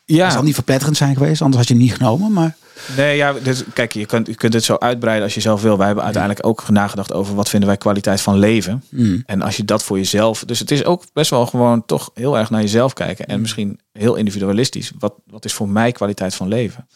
[0.07, 0.25] Ja.
[0.25, 1.41] Het zal niet verpletterend zijn geweest.
[1.43, 2.33] Anders had je hem niet genomen.
[2.33, 2.57] Maar
[2.97, 5.77] Nee, ja, dus, kijk, je kunt, je kunt het zo uitbreiden als je zelf wil.
[5.77, 8.85] Wij hebben uiteindelijk ook nagedacht over wat vinden wij kwaliteit van leven.
[8.91, 10.45] mm, En als je dat voor jezelf.
[10.45, 13.27] Dus het is ook best wel gewoon toch heel erg naar jezelf kijken.
[13.27, 14.93] En misschien heel individualistisch.
[14.99, 16.89] Wat, wat is voor mij kwaliteit van leven?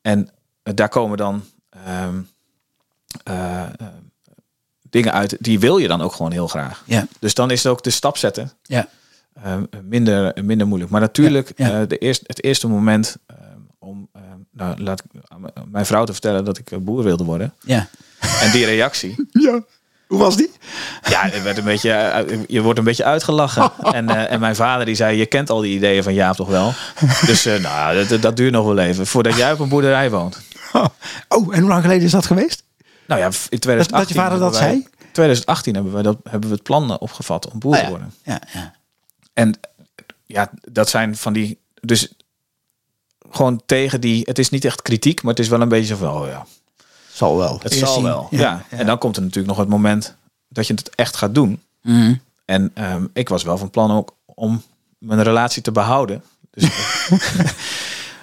[0.00, 0.30] En
[0.62, 2.20] eh, daar komen dan ehm,
[3.24, 3.68] eh, eh,
[4.90, 5.36] dingen uit.
[5.40, 6.82] Die wil je dan ook gewoon heel graag.
[6.86, 7.06] ja.
[7.18, 8.88] Dus dan is het ook de stap zetten Ja.
[9.42, 10.90] Ehm, minder, minder moeilijk.
[10.90, 11.80] Maar natuurlijk, Ja, ja.
[11.80, 13.38] eh, de eerste, het eerste moment ehm,
[13.78, 15.20] om, ehm, nou, laat ik
[15.70, 17.54] mijn vrouw te vertellen dat ik eh, boer wilde worden.
[17.60, 17.88] Ja.
[18.40, 19.60] En die reactie, Ja.
[20.06, 20.50] Hoe was die?
[21.08, 23.70] ja, het werd een beetje, eh, je wordt een beetje uitgelachen.
[23.94, 26.72] En, en mijn vader die zei, je kent al die ideeën van Jaap toch wel?
[27.26, 30.40] Dus nou, dat, dat duurt nog wel even voordat jij op een boerderij woont.
[30.72, 32.64] Oh, en hoe lang geleden is dat geweest?
[33.06, 34.86] Nou ja, in 2018 dat je vader dat wij- zei?
[35.12, 37.90] 2018 hebben we, dat, hebben we het plan opgevat om boer Ah, te ja.
[37.90, 38.12] worden.
[38.24, 38.74] Ja, ja.
[39.32, 39.58] En
[40.26, 41.58] ja, dat zijn van die.
[41.80, 42.12] Dus
[43.30, 44.22] gewoon tegen die.
[44.24, 46.08] Het is niet echt kritiek, maar het is wel een beetje van.
[46.22, 46.46] Oh ja,
[47.12, 47.52] Zal wel.
[47.62, 48.02] het Eerst zal zien.
[48.02, 48.26] wel.
[48.30, 50.14] Ja, En dan komt er natuurlijk nog het moment
[50.48, 51.62] dat je het echt gaat doen.
[51.82, 52.14] Mhm.
[52.44, 54.62] En ehm, ik was wel van plan ook om
[54.98, 56.22] mijn relatie te behouden.
[56.50, 56.64] Dus,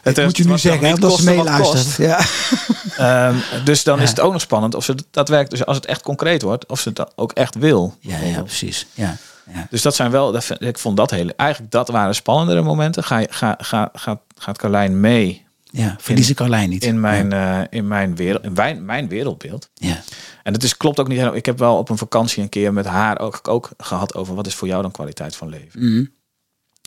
[0.04, 1.96] het moet je nu zeggen, hè, dat ze meeluistert.
[1.96, 2.16] Ja.
[2.16, 2.28] kost.
[2.98, 5.86] Ehm, dus dan is het ook nog spannend of ze het daadwerkelijk, dus als het
[5.86, 7.96] echt concreet wordt, of ze het ook echt wil.
[8.00, 8.88] Ja, ja, precies.
[8.94, 9.18] Ja.
[9.54, 9.68] Ja.
[9.70, 13.04] Dus dat zijn wel, dat vind- ik vond dat hele, eigenlijk dat waren spannendere momenten.
[13.04, 15.96] Ga, ga, ga, gaat, gaat Carlijn mee ja.
[16.00, 16.84] Verlies ik Carlijn niet.
[16.84, 19.70] in mijn, eh, in mijn, wereld, in mijn, mijn wereldbeeld?
[19.74, 20.02] Ja.
[20.44, 21.38] En het is, klopt ook niet helemaal.
[21.38, 24.48] Ik heb wel op een vakantie een keer met haar ook, ook gehad over wat
[24.48, 25.86] is voor jou dan kwaliteit van leven.
[25.94, 26.06] Mhm.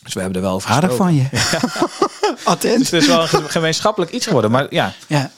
[0.02, 1.24] Dus we hebben er wel over Aardig van je.
[2.44, 2.78] Attent.
[2.78, 4.50] Dus het is wel een ge- gemeenschappelijk iets geworden.
[4.50, 5.30] Maar ja, Ja.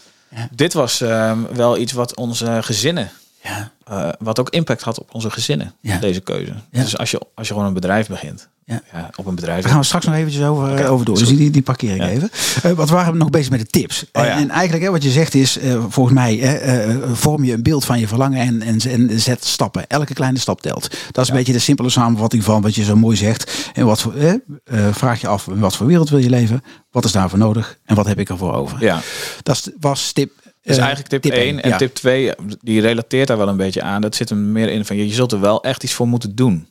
[0.54, 3.10] dit was ehm, wel iets wat onze gezinnen,
[3.44, 3.72] Ja.
[3.84, 5.98] eh, wat ook impact had op onze gezinnen, Ja.
[5.98, 6.52] deze keuze.
[6.70, 6.82] Ja.
[6.82, 8.82] Dus als je, als je gewoon een bedrijf begint, Ja.
[9.16, 9.60] Op een bedrijf.
[9.62, 11.18] Daar gaan we straks nog eventjes over, Oké, over door.
[11.18, 12.08] Dus die, die parkeer ik Ja.
[12.08, 12.30] even.
[12.62, 14.04] Eh wat waren we nog bezig met de tips?
[14.12, 17.52] Oh, en, en eigenlijk hè, wat je zegt is, eh, volgens mij eh, vorm je
[17.52, 18.80] een beeld van je verlangen en, en,
[19.10, 19.86] en zet stappen.
[19.86, 20.90] Elke kleine stap telt.
[21.12, 23.70] Dat is een beetje de simpele samenvatting van wat je zo mooi zegt.
[23.74, 24.30] En wat voor, eh,
[24.64, 26.62] eh, vraag je af, in wat voor wereld wil je leven?
[26.90, 27.78] Wat is daarvoor nodig?
[27.84, 28.82] En wat heb ik ervoor over?
[28.82, 29.00] Ja,
[29.42, 30.32] Dat was tip
[30.64, 31.76] dus eh, eigenlijk tip 1 één, en ja.
[31.76, 34.00] tip 2, die relateert daar wel een beetje aan.
[34.00, 36.34] Dat zit er meer in van je, je zult er wel echt iets voor moeten
[36.34, 36.68] doen.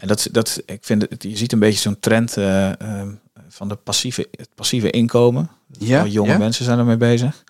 [0.00, 3.08] En dat, dat ik vind het, je ziet een beetje zo'n trend eh, eh,
[3.48, 5.50] van de passieve, het passieve inkomen.
[5.78, 6.38] Ja, jonge ja.
[6.38, 7.44] mensen zijn ermee bezig.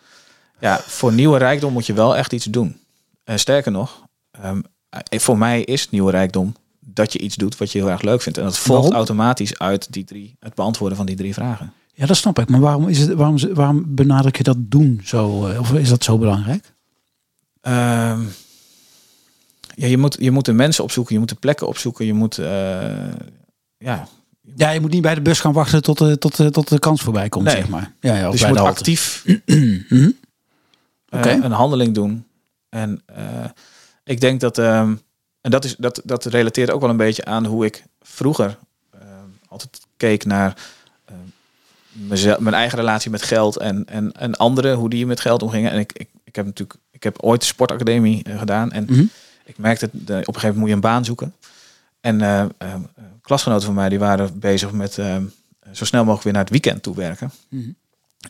[0.60, 2.80] Ja, voor nieuwe rijkdom moet je wel echt iets doen.
[3.24, 7.72] En sterker nog, ehm, eh, voor mij is nieuwe rijkdom dat je iets doet wat
[7.72, 8.38] je heel erg leuk vindt.
[8.38, 8.96] En dat volgt Waarom?
[8.96, 11.72] automatisch uit die drie, het beantwoorden van die drie vragen.
[12.00, 12.48] Ja, dat snap ik.
[12.48, 15.46] Maar waarom, is het, waarom, waarom benadruk je dat doen zo?
[15.46, 16.72] eh, Of is dat zo belangrijk?
[17.60, 18.20] Ehm,
[19.74, 22.38] ja, je moet, je moet de mensen opzoeken, je moet de plekken opzoeken, je moet,
[22.38, 22.46] eh,
[23.78, 24.08] ja,
[24.56, 26.78] Ja, je moet niet bij de bus gaan wachten tot de, tot de, tot de
[26.78, 27.56] kans voorbij komt, Nee.
[27.56, 27.92] zeg maar.
[28.00, 30.10] Ja, ja, dus je moet actief Mhm.
[31.08, 32.24] eh, een handeling doen.
[32.68, 33.02] En
[34.04, 34.94] ik denk dat, ehm,
[35.40, 38.58] en dat, is, dat, dat relateert ook wel een beetje aan hoe ik vroeger
[38.90, 40.56] ehm, altijd keek naar
[41.92, 45.70] mezelf, mijn eigen relatie met geld en, en, en anderen, hoe die met geld omgingen.
[45.70, 49.04] En ik, ik, ik heb natuurlijk, ik heb ooit de sportacademie eh, gedaan en Mhm.
[49.44, 51.34] ik merkte, dat, op een gegeven moment moet je een baan zoeken.
[52.00, 52.74] En eh, eh,
[53.22, 54.92] klasgenoten van mij die waren bezig met
[55.72, 57.30] zo snel mogelijk weer naar het weekend toe werken.
[57.48, 57.70] Mhm.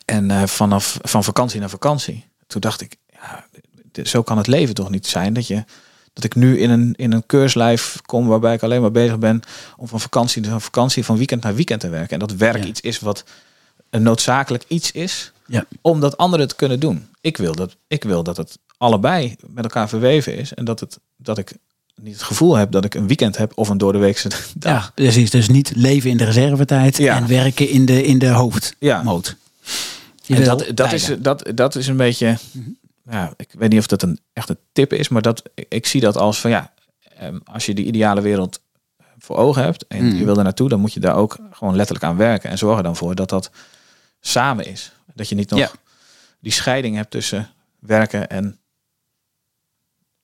[0.04, 2.24] En vanaf van vakantie naar vakantie.
[2.46, 3.44] Toen dacht ik, ja,
[3.92, 5.32] dit- zo kan het leven toch niet zijn.
[5.32, 5.64] Dat, je,
[6.12, 9.42] dat ik nu in een, in een keurslijf kom waarbij ik alleen maar bezig ben
[9.76, 12.10] om van vakantie naar vakantie, van weekend naar weekend te werken.
[12.12, 12.64] En dat werk Ja.
[12.68, 13.24] iets is wat
[13.90, 15.64] een noodzakelijk iets is Ja.
[15.80, 17.06] om dat anderen te kunnen doen.
[17.20, 20.54] Ik wil dat, ik wil dat het allebei met elkaar verweven is.
[20.54, 21.52] En dat, het, dat ik
[22.02, 24.82] niet het gevoel heb dat ik een weekend heb of een doordeweekse dag.
[24.84, 25.30] Ja, precies.
[25.30, 27.16] Dus niet leven in de reservetijd Ja.
[27.16, 29.36] en werken in de, in de hoofdmoot.
[30.26, 30.36] Ja.
[30.36, 32.68] En dat, dat, is, dat, dat is een beetje, Mhm.
[33.10, 36.00] ja, ik weet niet of dat een echte tip is, maar dat, ik, ik zie
[36.00, 36.72] dat als van ja,
[37.18, 38.60] ehm, als je die ideale wereld
[39.18, 40.16] voor ogen hebt en Mhm.
[40.16, 42.76] je wil er naartoe, dan moet je daar ook gewoon letterlijk aan werken en zorg
[42.76, 43.50] er dan voor dat dat
[44.20, 44.92] samen is.
[45.14, 45.70] Dat je niet nog Ja.
[46.40, 48.58] die scheiding hebt tussen werken en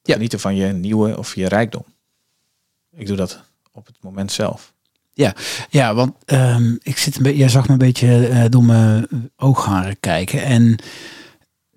[0.03, 0.15] Ja.
[0.15, 1.85] genieten van je nieuwe of je rijkdom.
[2.97, 3.41] Ik doe dat
[3.73, 4.75] op het moment zelf.
[5.71, 9.07] Ja, want ehm, ik zit een beetje, jij zag me een beetje eh, door mijn
[9.37, 10.43] oogharen kijken.
[10.43, 10.77] En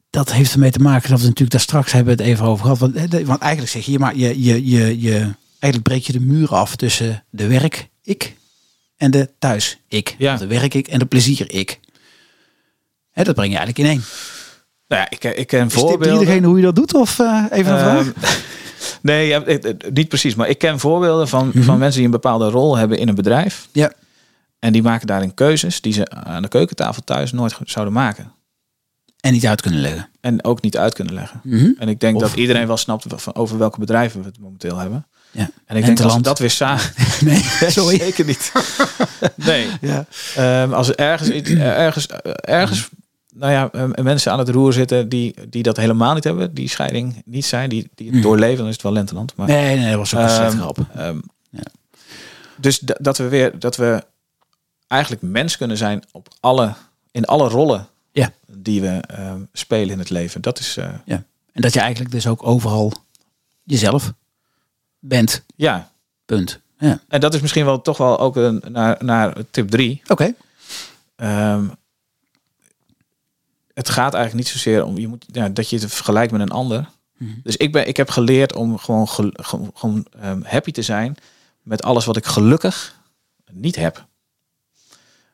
[0.10, 2.77] dat heeft ermee te maken dat we natuurlijk daar straks hebben het even over gehad.
[2.79, 5.13] Want, eh, want eigenlijk zeg je, maar je, je, je, je,
[5.60, 8.36] eigenlijk breek je de muur af tussen de werk-ik
[8.97, 10.15] en de thuis-ik.
[10.17, 10.38] Ja.
[10.38, 11.79] De werk-ik en de plezier-ik.
[13.19, 14.03] Hè, dat breng je eigenlijk in één.
[14.88, 16.25] Nou ja, ik, ik ken Is voorbeelden.
[16.25, 16.93] degene hoe je dat doet?
[16.93, 17.99] Of eh, even een vraag?
[17.99, 18.12] Ehm,
[19.01, 19.43] nee, ja,
[19.93, 20.36] niet precies.
[20.36, 21.62] Maar ik ken voorbeelden van, Mhm.
[21.63, 23.67] van mensen die een bepaalde rol hebben in een bedrijf.
[23.71, 23.91] Ja.
[24.60, 28.32] En die maken daarin keuzes die ze aan de keukentafel thuis nooit zouden maken.
[29.19, 30.10] En niet uit kunnen leggen.
[30.21, 31.41] En ook niet uit kunnen leggen.
[31.43, 31.69] Mhm.
[31.77, 34.77] En ik denk Of- dat iedereen wel snapt van over welke bedrijven we het momenteel
[34.77, 35.08] hebben.
[35.32, 35.49] Ja.
[35.65, 36.84] En ik denk dat als dat weer samen...
[37.25, 37.99] Nee, sorry.
[37.99, 38.51] Zeker niet.
[39.36, 39.67] nee.
[39.82, 40.05] Ja.
[40.36, 42.08] Ehm, als er ergens, iets- ergens,
[42.41, 42.89] ergens
[43.36, 46.70] nou ja, eh, mensen aan het roer zitten die, die dat helemaal niet hebben, die
[46.70, 48.24] scheiding niet zijn, die, die het Mhm.
[48.24, 49.36] doorleven, dan is het wel Lenteland.
[49.36, 50.78] Maar, Nee, nee, dat was ook een Ehm, grap.
[50.96, 51.63] ehm, Ja.
[52.58, 54.04] Dus dat we weer dat we
[54.88, 56.74] eigenlijk mens kunnen zijn op alle,
[57.12, 58.32] in alle rollen Ja.
[58.48, 60.42] die we ehm, spelen in het leven.
[60.42, 61.24] Dat is eh, Ja.
[61.54, 62.94] En dat je eigenlijk dus ook overal
[63.63, 64.13] jezelf
[65.00, 65.44] bent.
[65.56, 65.92] ja.
[66.26, 66.60] Punt.
[66.78, 67.00] Ja.
[67.08, 70.02] En dat is misschien wel toch wel ook een, naar, naar tip 3.
[70.08, 70.34] Oké.
[73.80, 76.50] Het gaat eigenlijk niet zozeer om je moet, ja, dat je het vergelijkt met een
[76.52, 76.89] ander.
[77.44, 81.15] Dus ik, ben, ik heb geleerd om gewoon, gel- gewoon, gewoon, ehm, happy te zijn
[81.62, 83.00] met alles wat ik gelukkig
[83.52, 84.06] niet heb.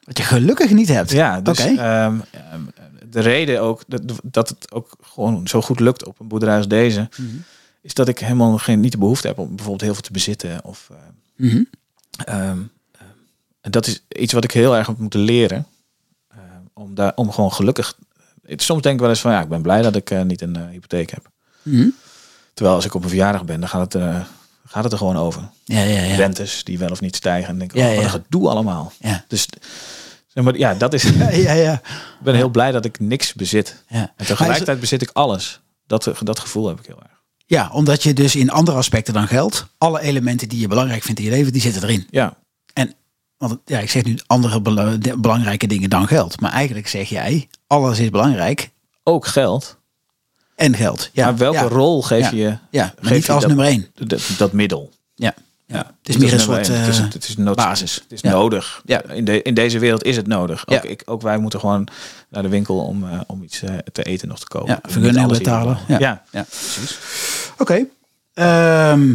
[0.03, 1.11] Wat je gelukkig niet hebt.
[1.11, 1.69] Ja, dus Oké.
[1.69, 2.61] ehm, ehm,
[3.09, 6.67] de reden ook dat, dat het ook gewoon zo goed lukt op een boerderij als
[6.67, 7.35] deze, Mhm.
[7.81, 10.63] is dat ik helemaal geen, niet de behoefte heb om bijvoorbeeld heel veel te bezitten.
[10.63, 10.89] Of,
[11.35, 11.63] Mhm.
[13.61, 15.65] en dat is iets wat ik heel erg heb moeten leren.
[16.77, 17.97] om, daar, om gewoon gelukkig.
[18.47, 20.55] Soms denk ik wel eens van ja, ik ben blij dat ik eh, niet een
[20.55, 21.29] eh, hypotheek heb.
[21.61, 21.87] Mhm.
[22.53, 24.21] Terwijl als ik op een verjaardag ben, dan gaat het, eh,
[24.67, 25.49] gaat het er gewoon over.
[25.63, 26.15] Ja, ja, ja.
[26.15, 27.49] Rentes die wel of niet stijgen.
[27.49, 28.03] En denk ik, Ja, oh, wat ja.
[28.03, 28.91] een gedoe allemaal.
[28.99, 29.25] Ja.
[29.27, 29.47] Dus
[30.27, 31.03] zeg maar, ja, dat is.
[31.17, 31.73] Ja, ja, ja.
[31.73, 33.83] Ik ben heel blij dat ik niks bezit.
[33.87, 34.13] ja.
[34.15, 35.61] En tegelijkertijd bezit ik alles.
[35.87, 37.13] Dat, dat gevoel heb ik heel erg.
[37.45, 41.19] Ja, omdat je dus in andere aspecten dan geld, alle elementen die je belangrijk vindt
[41.19, 42.07] in je leven, die zitten erin.
[42.09, 42.37] Ja,
[43.37, 46.39] Want ja, ik zeg nu andere bela- de- belangrijke dingen dan geld.
[46.41, 48.69] Maar eigenlijk zeg jij, alles is belangrijk
[49.03, 49.77] ook geld.
[50.55, 51.09] en geld.
[51.13, 52.37] Ja, maar welke ja, rol geef Ja.
[52.37, 53.87] je Ja, geef niet je als dat- nummer één.
[53.93, 54.91] dat, dat middel?
[55.15, 55.33] Ja.
[55.67, 57.93] Ja, het is meer een soort het is, eh, het is nood- basis.
[57.95, 58.29] Het is Ja.
[58.31, 58.81] nodig.
[58.85, 59.03] Ja.
[59.03, 60.67] In, de, in deze wereld is het nodig.
[60.67, 60.89] Ook, Ja.
[60.89, 61.87] ik, ook wij moeten gewoon
[62.29, 64.67] naar de winkel om, eh, om iets eh, te eten nog te kopen.
[64.69, 65.77] Ja, vergunningen betalen.
[65.87, 66.23] Ja.
[66.31, 66.97] Ja, precies.
[67.57, 67.85] Oké.
[68.33, 69.13] Ehm,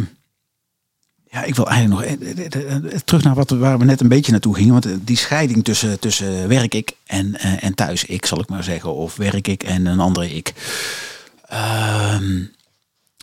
[1.31, 4.07] ja, ik wil eigenlijk nog eh, eh, eh, terug naar wat, waar we net een
[4.07, 4.71] beetje naartoe gingen.
[4.81, 8.93] Want die scheiding tussen, tussen werk ik en, en thuis ik, zal ik maar zeggen.
[8.93, 10.53] Of werk ik en een andere ik.
[11.47, 12.39] Ehm,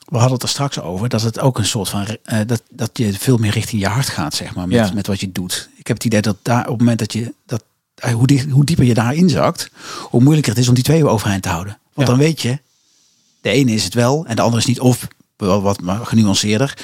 [0.05, 2.07] we hadden het er straks over dat het ook een soort van
[2.47, 4.92] dat, dat je veel meer richting je hart gaat, zeg maar, met, Ja.
[4.94, 5.68] met wat je doet.
[5.77, 7.62] Ik heb het idee dat daar op het moment dat je dat
[8.12, 11.42] hoe, die, hoe dieper je daarin zakt, hoe moeilijker het is om die twee overeind
[11.42, 11.79] te houden.
[11.94, 12.14] Want Ja.
[12.14, 12.59] dan weet je,
[13.40, 14.81] de ene is het wel en de andere is niet.
[14.81, 15.07] Of
[15.46, 16.77] wel wat maar genuanceerder.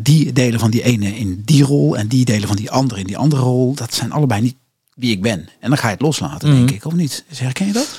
[0.00, 3.06] Die delen van die ene in die rol en die delen van die andere in
[3.06, 3.74] die andere rol.
[3.74, 4.56] Dat zijn allebei niet
[4.94, 5.48] wie ik ben.
[5.60, 6.56] En dan ga je het loslaten, Mhm.
[6.58, 7.24] denk ik, of niet?
[7.28, 7.98] Dus herken je dat?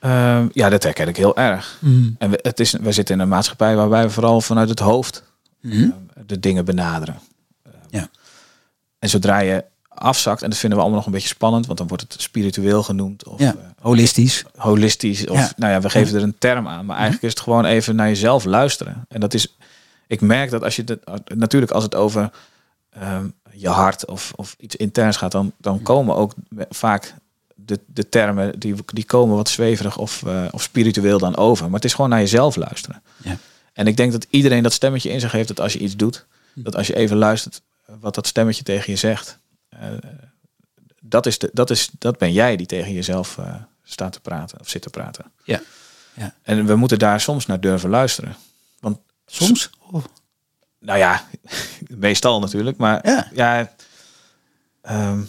[0.00, 1.78] Ehm, ja, dat herken ik heel erg.
[2.18, 5.22] En we, het is, we zitten in een maatschappij waarbij we vooral vanuit het hoofd
[5.60, 5.82] Mhm.
[5.82, 5.88] eh,
[6.26, 7.18] de dingen benaderen.
[7.90, 8.08] Ja.
[8.98, 11.86] En zodra je afzakt, en dat vinden we allemaal nog een beetje spannend, want dan
[11.88, 14.44] wordt het spiritueel genoemd of Ja, eh, holistisch.
[14.56, 15.26] holistisch.
[15.26, 15.52] Of Ja.
[15.56, 16.86] nou ja, we geven er een term aan.
[16.86, 19.04] Maar eigenlijk is het gewoon even naar jezelf luisteren.
[19.08, 19.56] En dat is,
[20.06, 22.30] ik merk dat als je het, natuurlijk als het over
[22.90, 26.34] ehm, je hart of, of iets interns gaat, dan, dan komen ook
[26.68, 27.14] vaak
[27.54, 31.64] de, de termen die, die komen wat zweverig of, eh, of spiritueel dan over.
[31.64, 33.02] Maar het is gewoon naar jezelf luisteren.
[33.22, 33.36] Ja.
[33.72, 36.26] En ik denk dat iedereen dat stemmetje in zich heeft dat als je iets doet,
[36.54, 37.62] dat als je even luistert
[38.00, 39.34] wat dat stemmetje tegen je zegt, eh,
[41.00, 44.60] dat, is de, dat, is, dat ben jij die tegen jezelf eh, staat te praten
[44.60, 45.24] of zit te praten.
[45.44, 45.60] Ja.
[46.14, 46.34] Ja.
[46.42, 48.36] En we moeten daar soms naar durven luisteren.
[48.80, 49.70] Want Soms?
[49.90, 50.04] Oh,
[50.78, 51.24] nou ja,
[51.88, 53.28] meestal natuurlijk, maar Ja.
[53.34, 53.72] ja,
[54.82, 55.20] ehm,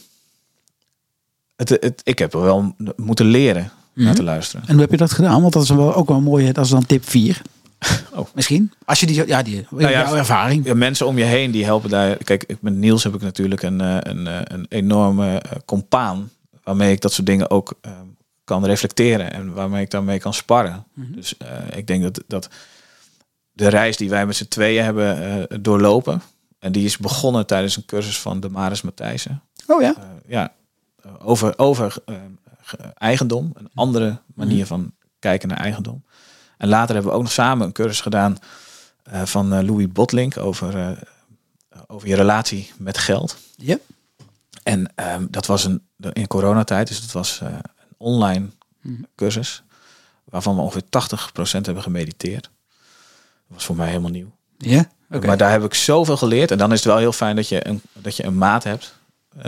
[1.56, 4.16] het, het, ik heb er wel moeten leren naar Mhm.
[4.16, 4.66] te luisteren.
[4.68, 5.42] En hoe heb je dat gedaan?
[5.42, 6.54] Want dat is wel ook wel een mooie.
[6.54, 7.42] Dat is dan tip 4.
[8.14, 8.28] Oh.
[8.34, 8.72] Misschien.
[8.86, 10.66] Als je die, ja, die ja, jouw ervaring.
[10.66, 12.18] Ja, mensen om je heen die helpen daar.
[12.18, 16.30] Kijk, met Niels heb ik natuurlijk een, eh, een, eh, een enorme eh, compaan
[16.64, 17.80] waarmee ik dat soort dingen ook
[18.44, 20.86] kan reflecteren en waarmee ik daarmee kan sparren.
[20.94, 21.12] Mhm.
[21.14, 21.36] Dus
[21.76, 22.50] ik denk dat, dat
[23.52, 26.22] de reis die wij met z'n tweeën hebben doorlopen,
[26.60, 29.42] en die is begonnen tijdens een cursus van de Maris Matthijssen.
[29.68, 29.96] Oh ja.
[30.28, 30.52] Ja,
[31.20, 31.96] over, over
[32.62, 36.04] ge- eigendom, een andere manier van kijken naar eigendom.
[36.64, 38.38] En later hebben we ook nog samen een cursus gedaan
[39.04, 40.92] eh, van eh, Louis Botlink over, eh,
[41.88, 43.38] over je relatie met geld.
[43.56, 43.78] Ja.
[44.64, 45.82] En ehm, dat was een,
[46.14, 47.62] in coronatijd, dus het was een
[47.98, 48.46] online
[48.82, 49.02] Mhm.
[49.16, 49.64] cursus,
[50.24, 52.44] waarvan we ongeveer 80% hebben gemediteerd.
[52.44, 52.52] Dat
[53.48, 54.32] was voor mij helemaal nieuw.
[54.58, 54.86] Ja.
[55.12, 55.26] Oké.
[55.28, 56.52] Maar daar heb ik zoveel geleerd.
[56.52, 58.96] En dan is het wel heel fijn dat je een, dat je een maat hebt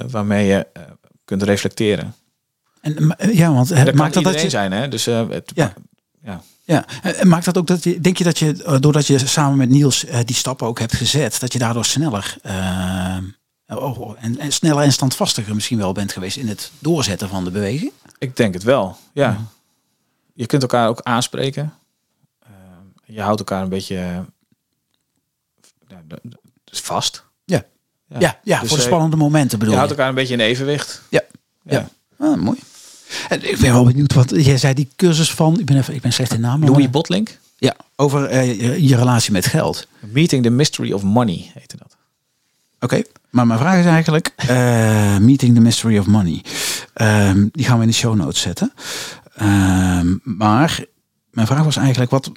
[0.08, 0.68] waarmee je
[1.26, 2.16] kunt reflecteren.
[2.82, 4.50] En, ja, want het dat maakt dat dat je.
[4.50, 4.88] zijn, hè?
[4.88, 5.74] Dus het, Ja.
[6.22, 6.42] ja.
[6.68, 9.58] Ja, en maakt dat ook dat je, denk je dat je, eh, doordat je samen
[9.58, 13.18] met Niels eh, die stappen ook hebt gezet, dat je daardoor sneller, eh,
[13.68, 17.44] oh, oh, en, en sneller en standvastiger misschien wel bent geweest in het doorzetten van
[17.44, 17.92] de beweging?
[18.18, 19.30] Ik denk het wel, ja.
[19.30, 19.38] Ja.
[20.34, 21.74] Je kunt elkaar ook aanspreken.
[22.40, 22.50] Eh,
[23.06, 24.20] je houdt elkaar een beetje eh,
[25.88, 26.02] ja,
[26.72, 27.24] vast.
[27.46, 27.64] Ja.
[28.20, 29.86] Ja, ja, Dus, voor de eh, spannende momenten bedoel Je je.
[29.86, 31.02] houdt elkaar een beetje in evenwicht.
[31.10, 31.22] Ja.
[31.64, 31.90] Ja.
[32.18, 32.60] Ah, mooi.
[33.30, 36.02] En ik ben wel benieuwd, wat jij zei die cursus van, ik ben, even, ik
[36.02, 36.70] ben slecht in namen.
[36.70, 37.38] Louis Botlink.
[37.58, 39.88] Ja, over eh, je, je relatie met geld.
[40.00, 41.96] Meeting the Mystery of Money heette dat.
[42.80, 46.44] Oké, maar mijn vraag is eigenlijk, eh, Meeting the Mystery of Money.
[46.94, 48.74] Ehm, die gaan we in de show notes zetten.
[49.36, 50.86] Ehm, maar
[51.32, 52.32] mijn vraag was eigenlijk, wat,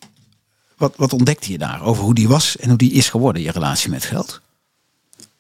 [0.77, 3.51] wat, wat ontdekte je daar over hoe die was en hoe die is geworden, je
[3.51, 4.41] relatie met geld?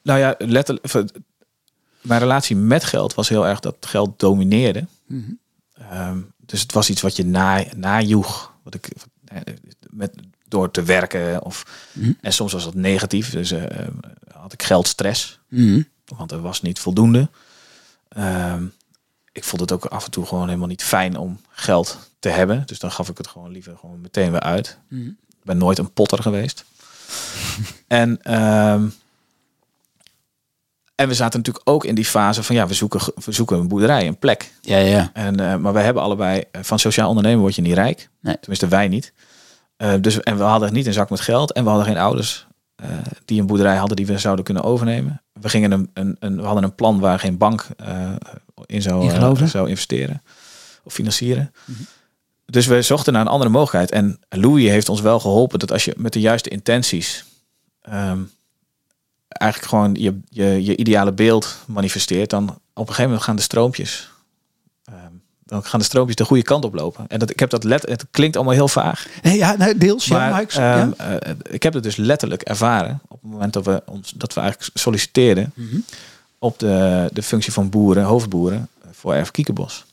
[0.02, 0.86] Nou ja, letterlijk.
[2.08, 4.86] Mijn relatie met geld was heel erg dat geld domineerde.
[5.74, 8.52] Ehm, dus het was iets wat je na, najoeg.
[8.62, 8.88] Wat ik,
[9.24, 9.40] eh,
[9.90, 10.14] met,
[10.48, 11.42] door te werken.
[11.44, 12.12] Of, Mhm.
[12.20, 13.30] En soms was dat negatief.
[13.30, 13.86] Dus eh,
[14.32, 15.38] had ik geldstress.
[15.48, 15.82] Mhm.
[16.16, 17.28] Want er was niet voldoende.
[18.08, 18.64] Ehm,
[19.32, 22.62] ik vond het ook af en toe gewoon helemaal niet fijn om geld te hebben.
[22.66, 24.78] Dus dan gaf ik het gewoon liever gewoon meteen weer uit.
[24.88, 25.06] Mhm.
[25.08, 26.64] Ik ben nooit een potter geweest.
[27.86, 28.88] en, ehm,
[30.98, 33.68] en we zaten natuurlijk ook in die fase van ja, we zoeken, we zoeken een
[33.68, 34.52] boerderij, een plek.
[34.60, 35.10] Ja, ja.
[35.12, 38.08] En, eh, maar wij hebben allebei, eh, van sociaal ondernemen word je niet rijk.
[38.20, 38.36] Nee.
[38.40, 39.12] Tenminste, wij niet.
[39.76, 42.46] Eh, dus, en we hadden niet een zak met geld en we hadden geen ouders
[43.24, 45.22] die een boerderij hadden die we zouden kunnen overnemen.
[45.32, 47.66] We, gingen een, een, een, we hadden een plan waar geen bank
[48.66, 49.10] in zou,
[49.46, 50.22] zou investeren
[50.84, 51.52] of financieren.
[52.46, 53.90] Dus we zochten naar een andere mogelijkheid.
[53.90, 57.24] En Louis heeft ons wel geholpen dat als je met de juiste intenties
[57.82, 58.20] ehm,
[59.28, 63.42] eigenlijk gewoon je, je, je ideale beeld manifesteert, dan op een gegeven moment gaan de
[63.42, 64.10] stroompjes.
[64.84, 64.96] ehm,
[65.44, 67.04] dan gaan de stroompjes de goede kant op lopen.
[67.08, 69.06] En dat, ik heb dat let, het klinkt allemaal heel vaag.
[69.22, 70.04] Nee, ja, nee, deels.
[70.04, 71.18] ja, Maar ik, ehm, ja.
[71.18, 74.40] eh, ik heb het dus letterlijk ervaren op het moment dat we, ons, dat we
[74.40, 75.76] eigenlijk solliciteerden Mhm.
[76.38, 79.84] op de, de functie van boeren, hoofdboeren, eh, voor Erf Kiekenbos.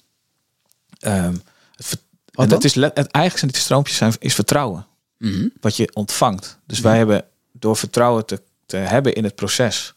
[1.00, 1.34] Ehm,
[1.76, 2.00] het, ver-
[2.32, 2.58] Wat en dan?
[2.58, 4.86] het is let, het, eigenlijk zijn die stroompjes zijn, is vertrouwen
[5.18, 5.48] Mhm.
[5.62, 6.58] wat je ontvangt.
[6.66, 9.94] Dus wij hebben door vertrouwen te, te hebben in het proces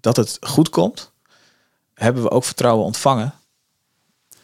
[0.00, 1.12] dat het goed komt,
[1.94, 3.34] hebben we ook vertrouwen ontvangen.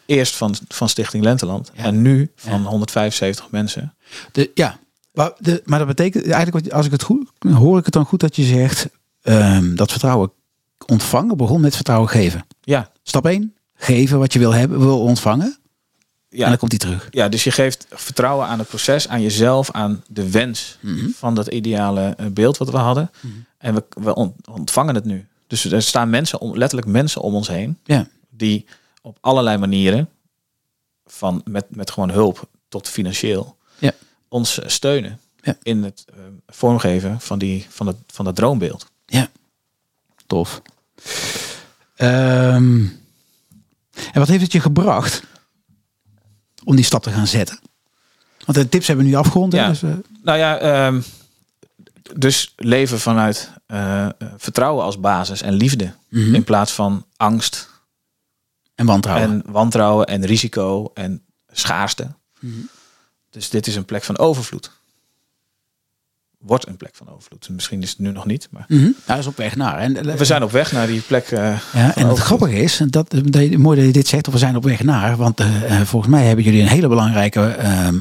[0.05, 1.83] Eerst van, van Stichting Lenteland Ja.
[1.83, 2.67] en nu van Ja.
[2.67, 3.95] 175 mensen.
[4.31, 4.79] De, ja,
[5.13, 8.19] maar, de, maar dat betekent eigenlijk, als ik het goed hoor, ik het dan goed
[8.19, 8.89] dat je zegt
[9.21, 10.31] ehm, dat vertrouwen
[10.85, 12.45] ontvangen begon met vertrouwen geven.
[12.61, 15.57] Ja, Stap 1, geven wat je wil hebben, wil ontvangen.
[16.31, 17.07] En ja, dan komt hij terug.
[17.09, 21.09] ja, dus je geeft vertrouwen aan het proces, aan jezelf, aan de wens Mhm.
[21.09, 23.11] van dat ideale eh, beeld wat we hadden.
[23.57, 25.27] En we, we ont- ontvangen het nu.
[25.47, 28.07] Dus er staan mensen, om, letterlijk mensen om ons heen, Ja.
[28.29, 28.65] die
[29.01, 30.09] op allerlei manieren,
[31.05, 33.91] van met, met gewoon hulp tot financieel, Ja.
[34.27, 35.57] ons eh, steunen Ja.
[35.63, 36.15] in het eh,
[36.47, 38.85] vormgeven van, die, van, het, van dat droombeeld.
[39.05, 39.29] Ja,
[40.27, 40.61] tof.
[41.95, 42.85] Ehm,
[43.91, 45.23] en wat heeft het je gebracht
[46.63, 47.59] om die stap te gaan zetten?
[48.45, 49.53] Want de tips hebben we nu afgerond.
[49.53, 49.67] Ja.
[49.67, 49.89] Dus, eh,
[50.23, 51.01] Nou ja, ehm,
[52.15, 55.93] dus leven vanuit eh, vertrouwen als basis en liefde.
[56.09, 56.35] mhm.
[56.35, 57.69] In plaats van angst
[58.75, 59.29] En wantrouwen.
[59.29, 62.07] en wantrouwen en risico en schaarste.
[62.39, 62.53] Mhm.
[63.29, 64.71] Dus dit is een plek van overvloed.
[66.41, 67.49] Wordt een plek van overvloed.
[67.49, 68.65] Misschien is het nu nog niet, maar.
[69.05, 69.77] Hij is op weg naar.
[69.77, 71.31] En, eh, we zijn op weg naar die plek.
[71.31, 72.19] eh, Ja, en het overvloed.
[72.19, 74.83] grappige is, dat, dat je- mooi dat je dit zegt, of we zijn op weg
[74.83, 77.97] naar, want eh, eh, volgens mij hebben jullie een hele belangrijke, ehm,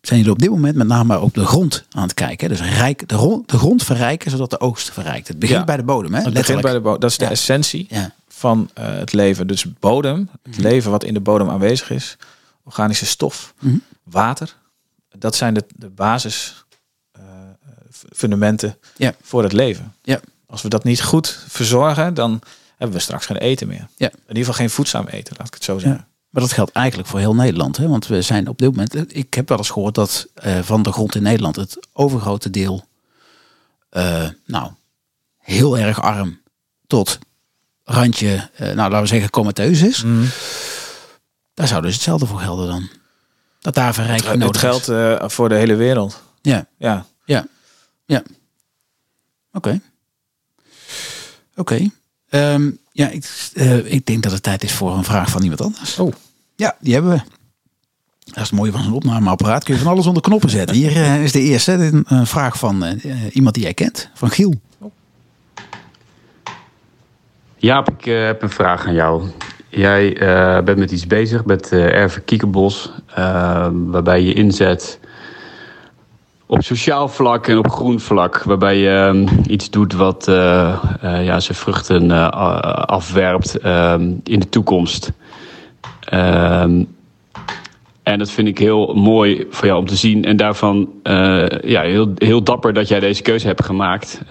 [0.00, 2.48] zijn jullie op dit moment met name op de grond aan het kijken.
[2.48, 5.28] Dus rijk, de, ro- de grond verrijken, zodat de oogst verrijkt.
[5.28, 5.64] Het begint Ja.
[5.64, 6.20] bij de bodem, hè?
[6.22, 7.00] Het begint bij de bodem.
[7.00, 7.30] Dat is de Ja.
[7.30, 9.46] essentie Ja, van eh, het leven.
[9.46, 10.62] Dus bodem, het Mhm.
[10.66, 12.16] leven wat in de bodem aanwezig is,
[12.64, 13.76] organische stof, Mhm.
[14.02, 14.56] water.
[15.18, 16.67] Dat zijn de, de basis eh,
[18.12, 19.14] fundamenten Ja.
[19.22, 19.94] voor het leven.
[20.02, 20.20] Ja.
[20.46, 22.40] Als we dat niet goed verzorgen, dan
[22.76, 23.86] hebben we straks geen eten meer.
[23.96, 24.06] Ja.
[24.10, 26.06] In ieder geval geen voedzaam eten, laat ik het zo zeggen.
[26.30, 27.76] maar dat geldt eigenlijk voor heel Nederland.
[27.76, 27.88] Hè?
[27.88, 30.92] Want we zijn op dit moment, ik heb wel eens gehoord dat eh, van de
[30.92, 32.84] grond in Nederland het overgrote deel,
[33.90, 34.70] eh, nou,
[35.38, 36.40] heel erg arm
[36.86, 37.18] tot
[37.84, 40.02] randje, eh, nou laten we zeggen, comateus is.
[40.02, 40.24] Mhm.
[41.54, 42.88] Daar zou dus hetzelfde voor gelden dan.
[43.60, 46.22] Dat daar verrijking Het, nodig geldt eh, voor de hele wereld.
[46.42, 47.06] Ja, Ja.
[47.24, 47.46] ja,
[48.08, 48.22] ja.
[49.52, 49.80] Oké.
[51.56, 51.90] Oké.
[52.28, 55.60] Ehm, ja, ik, eh, ik denk dat het tijd is voor een vraag van iemand
[55.60, 55.98] anders.
[55.98, 56.12] Oh.
[56.56, 57.20] Ja, die hebben we.
[58.24, 59.64] Dat is het mooie van zo'n opnameapparaat.
[59.64, 60.76] Kun je van alles onder knoppen zetten.
[60.76, 61.72] Hier eh, is de eerste.
[61.72, 64.10] Een, een vraag van eh, iemand die jij kent.
[64.14, 64.54] Van Giel.
[67.56, 69.22] Jaap, ik heb een vraag aan jou.
[69.68, 72.92] Jij eh, bent met iets bezig met eh Erven Kiekenbos,
[73.70, 74.98] waarbij je inzet
[76.48, 81.24] op sociaal vlak en op groen vlak, waarbij je eh, iets doet wat eh, eh,
[81.24, 82.28] ja, zijn vruchten eh,
[82.86, 85.12] afwerpt eh, in de toekomst.
[86.00, 86.84] Ehm,
[88.02, 90.24] en dat vind ik heel mooi voor jou om te zien.
[90.24, 90.88] En daarvan
[91.62, 94.22] ja, heel, heel dapper dat jij deze keuze hebt gemaakt,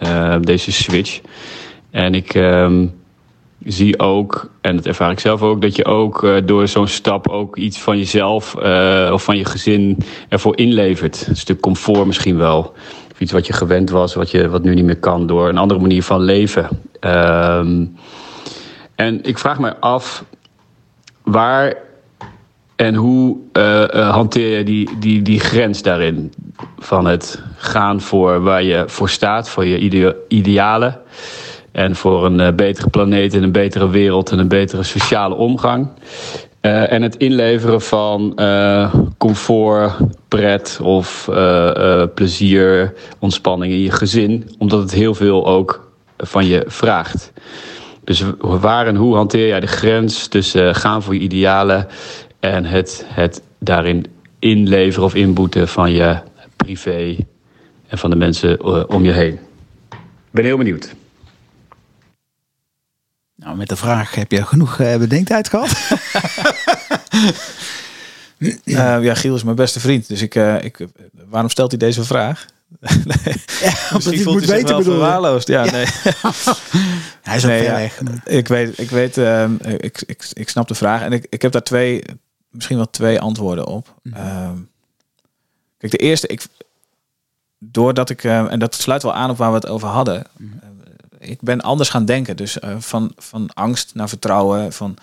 [0.42, 1.22] deze switch.
[1.92, 2.88] En ik ehm,
[3.64, 7.28] zie ook, en dat ervaar ik zelf ook, dat je ook eh, door zo'n stap
[7.28, 9.98] ook iets van jezelf eh, of van je gezin
[10.30, 11.26] ervoor inlevert.
[11.28, 12.74] Een stuk comfort misschien wel.
[13.12, 15.58] Of iets wat je gewend was, wat, je, wat nu niet meer kan door een
[15.58, 16.68] andere manier van leven.
[17.00, 17.86] Ehm,
[18.96, 20.24] en ik vraag me af,
[21.24, 21.76] waar
[22.76, 26.34] en hoe eh, hanteer je die, die, die grens daarin?
[26.80, 31.02] Van het gaan voor waar je voor staat, voor je idea- idealen.
[31.78, 35.88] En voor een eh, betere planeet en een betere wereld en een betere sociale omgang.
[36.60, 39.94] Eh, en het inleveren van eh, comfort,
[40.28, 41.30] pret of
[42.14, 44.50] plezier, ontspanning in je gezin.
[44.58, 47.32] Omdat het heel veel ook van je vraagt.
[48.04, 51.88] Dus waar en hoe hanteer jij de grens tussen gaan voor je idealen
[52.40, 54.06] en het, het daarin
[54.40, 56.18] inleveren of inboeten van je
[56.56, 57.16] privé
[57.88, 59.40] en van de mensen om je heen?
[59.94, 60.96] Ik ben heel benieuwd.
[63.48, 65.70] Nou, met de vraag heb je genoeg eh, bedenktijd gehad?
[68.64, 70.08] Eh, ja, Giel is mijn beste vriend.
[70.08, 70.88] Dus ik, eh, ik,
[71.30, 72.46] waarom stelt hij deze vraag?
[72.80, 72.88] Ja,
[73.92, 75.00] omdat Misschien voelt moet hij zich weten wel bedoel je?
[75.00, 75.48] verwaarloosd.
[75.48, 75.86] Ja, nee.
[77.22, 77.74] Hij is ook Nee, ver ja.
[77.74, 78.02] weg.
[78.26, 81.02] Ik weet, ik, weet ehm, ik, ik, ik snap de vraag.
[81.02, 82.04] En ik, ik heb daar twee,
[82.50, 83.96] misschien wel twee antwoorden op.
[84.04, 84.16] Mhm.
[84.16, 84.58] Ehm,
[85.78, 86.46] kijk, de eerste, ik,
[87.60, 90.24] doordat ik, ehm, en dat sluit wel aan op waar we het over hadden.
[90.38, 90.58] Mhm.
[91.28, 92.38] Ik ben anders gaan denken.
[92.38, 94.98] Dus eh, van, van angst naar vertrouwen, van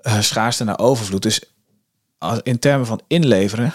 [0.00, 1.22] eh, schaarste naar overvloed.
[1.22, 1.42] Dus
[2.18, 3.72] als, in termen van inleveren,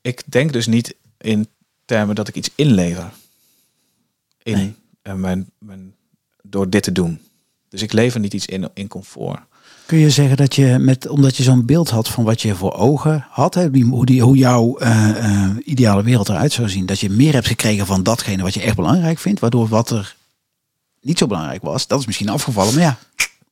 [0.00, 1.48] ik denk dus niet in
[1.84, 3.10] termen dat ik iets inlever.
[4.42, 4.74] In Nee.
[5.02, 5.94] eh, mijn, mijn,
[6.42, 7.20] door dit te doen.
[7.68, 9.40] Dus ik lever niet iets in, in comfort.
[9.86, 12.72] Kun je zeggen dat je, met, omdat je zo'n beeld had van wat je voor
[12.72, 14.78] ogen had, hè, hoe, die, hoe jouw
[15.64, 18.76] ideale wereld eruit zou zien, dat je meer hebt gekregen van datgene wat je echt
[18.76, 20.16] belangrijk vindt, waardoor wat er
[21.00, 22.98] niet zo belangrijk was, dat is misschien afgevallen, maar ja,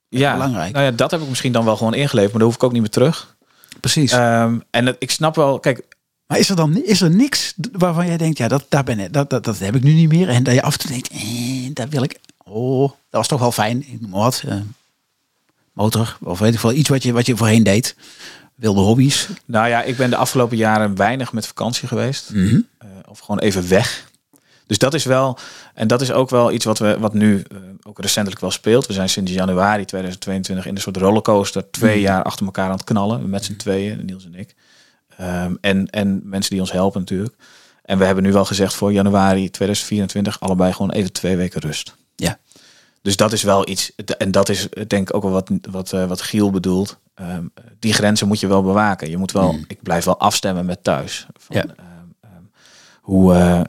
[0.09, 0.72] Ja, belangrijk.
[0.72, 2.72] Nou ja, dat heb ik misschien dan wel gewoon ingeleverd, maar daar hoef ik ook
[2.72, 3.36] niet meer terug.
[3.80, 4.12] precies.
[4.12, 5.82] Ehm, en het, ik snap wel, kijk,
[6.26, 9.12] maar is er dan is er niks waarvan jij denkt, ja, dat, daar ben ik,
[9.12, 11.09] dat, dat, dat heb ik nu niet meer, en dat je af en toe denkt,
[11.09, 14.57] eh, dat wil ik, oh, dat was toch wel fijn, ik noem maar wat, eh,
[15.72, 17.96] motor, of weet ik veel, iets wat je, wat je voorheen deed,
[18.55, 19.28] wilde hobby's.
[19.44, 22.30] nou ja, ik ben de afgelopen jaren weinig met vakantie geweest.
[22.30, 22.61] Mhm.
[22.78, 24.07] Eh, of gewoon even weg.
[24.69, 25.39] Dus dat is wel,
[25.75, 28.87] en dat is ook wel iets wat, we, wat nu eh, ook recentelijk wel speelt.
[28.87, 32.85] We zijn sinds januari 2022 in een soort rollercoaster twee jaar achter elkaar aan het
[32.85, 33.31] knallen.
[33.31, 34.55] Met z'n tweeën, Niels en ik.
[35.16, 37.35] Ehm, en, en mensen die ons helpen natuurlijk.
[37.83, 41.95] En we hebben nu wel gezegd voor januari 2024 allebei gewoon even twee weken rust.
[42.16, 42.39] Ja.
[43.03, 46.05] Dus dat is wel iets, en dat is denk ik ook wel wat, wat, eh,
[46.05, 46.99] wat Giel bedoelt.
[47.14, 47.45] Ehm,
[47.79, 49.11] die grenzen moet je wel bewaken.
[49.11, 49.64] Je moet wel, Mm.
[49.69, 51.27] ik blijf wel afstemmen met thuis.
[51.37, 51.62] Van, Ja.
[51.62, 52.43] ehm,
[53.01, 53.61] hoe, eh,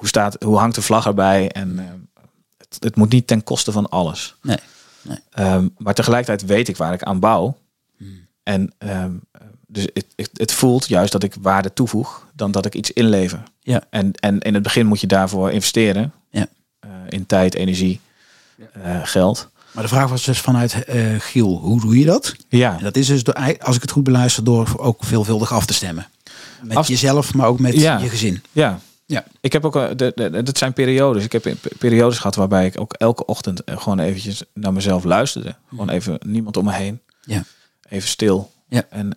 [0.00, 1.50] hoe, staat, hoe hangt de vlag erbij?
[1.50, 1.98] En ehm,
[2.58, 4.34] het, het moet niet ten koste van alles.
[4.42, 4.56] Nee.
[5.30, 7.58] Ehm, maar tegelijkertijd weet ik waar ik aan bouw.
[7.96, 8.26] Hmm.
[8.42, 9.12] En ehm,
[9.66, 13.42] dus het, het, het voelt juist dat ik waarde toevoeg dan dat ik iets inlever.
[13.60, 13.82] Ja.
[13.90, 16.12] En, en in het begin moet je daarvoor investeren.
[16.30, 16.46] Ja.
[16.80, 18.00] Eh, in tijd, energie,
[18.82, 19.48] eh, geld.
[19.72, 22.34] Maar de vraag was dus vanuit eh, Giel, hoe doe je dat?
[22.48, 25.66] Ja, En dat is dus, door, als ik het goed beluister, door ook veelvuldig af
[25.66, 26.06] te stemmen.
[26.62, 27.98] Met Af- jezelf, maar ook met Ja.
[27.98, 28.42] je gezin.
[28.52, 28.80] ja.
[29.10, 29.24] Ja.
[29.40, 31.24] Ik heb ook, eh, de, de, dat zijn periodes.
[31.24, 35.04] Ik heb pe- periodes gehad waarbij ik ook elke ochtend eh, gewoon eventjes naar mezelf
[35.04, 35.54] luisterde.
[35.68, 37.00] Gewoon even niemand om me heen.
[37.24, 37.44] Ja.
[37.88, 38.52] Even stil.
[38.68, 38.82] Ja.
[38.90, 39.12] En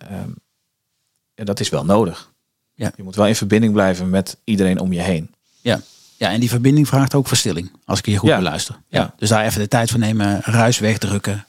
[1.34, 2.32] ja, dat is wel nodig.
[2.74, 2.92] Ja.
[2.96, 5.34] Je moet wel in verbinding blijven met iedereen om je heen.
[5.60, 5.80] Ja.
[6.16, 8.36] ja, en die verbinding vraagt ook verstilling, als ik je goed Ja.
[8.36, 8.74] beluister.
[8.88, 9.00] Ja.
[9.00, 9.14] Ja.
[9.16, 11.46] Dus daar even de tijd voor nemen, ruis wegdrukken.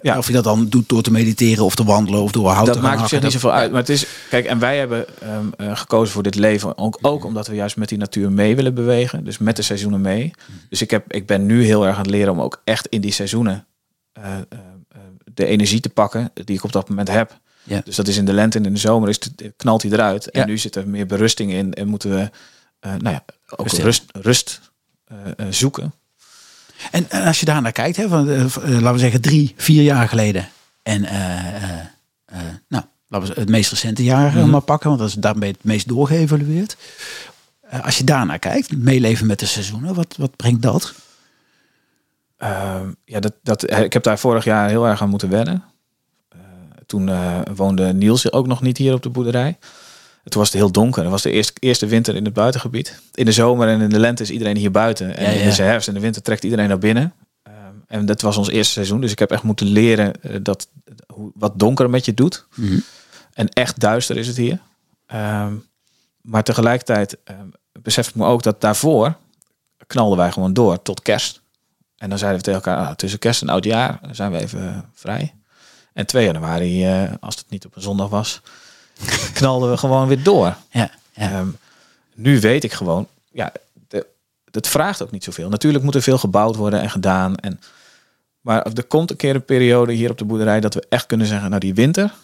[0.00, 0.18] Ja.
[0.18, 2.74] Of je dat dan doet door te mediteren of te wandelen of door hout dat
[2.74, 3.70] te gaan maakt op zich niet zoveel uit.
[3.70, 7.24] Maar het is, kijk, en wij hebben ehm, eh, gekozen voor dit leven ook, ook
[7.24, 9.24] omdat we juist met die natuur mee willen bewegen.
[9.24, 10.30] Dus met de seizoenen mee.
[10.68, 13.00] Dus ik, heb, ik ben nu heel erg aan het leren om ook echt in
[13.00, 13.66] die seizoenen
[14.12, 14.98] eh, eh, eh,
[15.34, 17.38] de energie te pakken die ik op dat moment heb.
[17.62, 17.80] Ja.
[17.84, 20.30] Dus dat is in de lente en in de zomer is het, knalt hij eruit.
[20.30, 22.30] En nu zit er meer berusting in en moeten we
[22.86, 23.24] eh, nou ja,
[23.56, 24.60] ook rust, rust
[25.04, 25.92] eh, eh, zoeken.
[26.90, 29.54] En, en als je daar naar kijkt, hè, van, eh, eh, laten we zeggen drie,
[29.56, 30.48] vier jaar geleden.
[30.82, 34.50] En eh, nou, laten we het meest recente jaar Mhm.
[34.50, 36.76] maar pakken, want dat is, daar ben je het meest doorgeëvalueerd.
[37.82, 40.94] Als je daarnaar kijkt, meeleven met de seizoenen, wat, wat brengt dat?
[42.36, 45.64] Ehm, ja, dat, dat, ik heb daar vorig jaar heel erg aan moeten wennen.
[46.86, 47.10] Toen
[47.54, 49.58] woonde Niels ook nog niet hier op de boerderij.
[50.26, 51.02] En Toen was het heel donker.
[51.02, 53.00] Het was de eerste, eerste winter in het buitengebied.
[53.14, 55.16] In de zomer en in de lente is iedereen hier buiten.
[55.16, 55.40] En Ja, ja.
[55.40, 57.14] in de herfst en de winter trekt iedereen naar binnen.
[57.42, 57.54] Ehm,
[57.86, 59.00] en dat was ons eerste seizoen.
[59.00, 60.68] Dus ik heb echt moeten leren eh, dat,
[61.34, 62.46] wat donker met je doet.
[63.32, 64.58] En echt duister is het hier.
[65.06, 65.54] Ehm,
[66.20, 67.46] maar tegelijkertijd ehm,
[67.82, 69.16] besef ik me ook dat daarvoor
[69.86, 71.40] knalden wij gewoon door tot kerst.
[71.96, 74.68] En dan zeiden we tegen elkaar, ah, tussen kerst en oud jaar zijn we even
[74.68, 75.34] eh, vrij.
[75.92, 78.40] En 2 januari, eh, als het niet op een zondag was,
[79.34, 80.56] knalden we gewoon weer door.
[80.70, 81.30] Ja, ja.
[81.30, 81.48] Ehm,
[82.14, 83.52] nu weet ik gewoon, ja,
[83.88, 84.06] de,
[84.50, 85.48] het vraagt ook niet zoveel.
[85.48, 87.36] Natuurlijk moet er veel gebouwd worden en gedaan.
[87.36, 87.60] En,
[88.40, 91.26] maar er komt een keer een periode hier op de boerderij dat we echt kunnen
[91.26, 92.14] zeggen, nou die winter,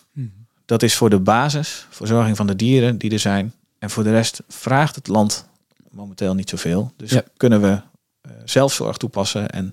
[0.64, 3.52] dat is voor de basis, verzorging van de dieren die er zijn.
[3.78, 5.46] En voor de rest vraagt het land
[5.90, 6.92] momenteel niet zoveel.
[6.96, 7.22] Dus Ja.
[7.36, 7.80] kunnen we
[8.20, 9.72] eh, zelfzorg toepassen en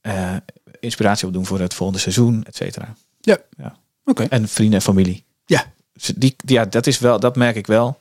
[0.00, 0.36] eh,
[0.80, 2.94] inspiratie opdoen voor het volgende seizoen, et cetera.
[3.20, 3.38] Ja.
[3.56, 3.76] ja.
[4.04, 4.22] Oké.
[4.22, 5.24] En vrienden en familie.
[5.46, 5.72] Ja.
[6.16, 7.98] Die, ja, dat is wel, dat merk ik wel.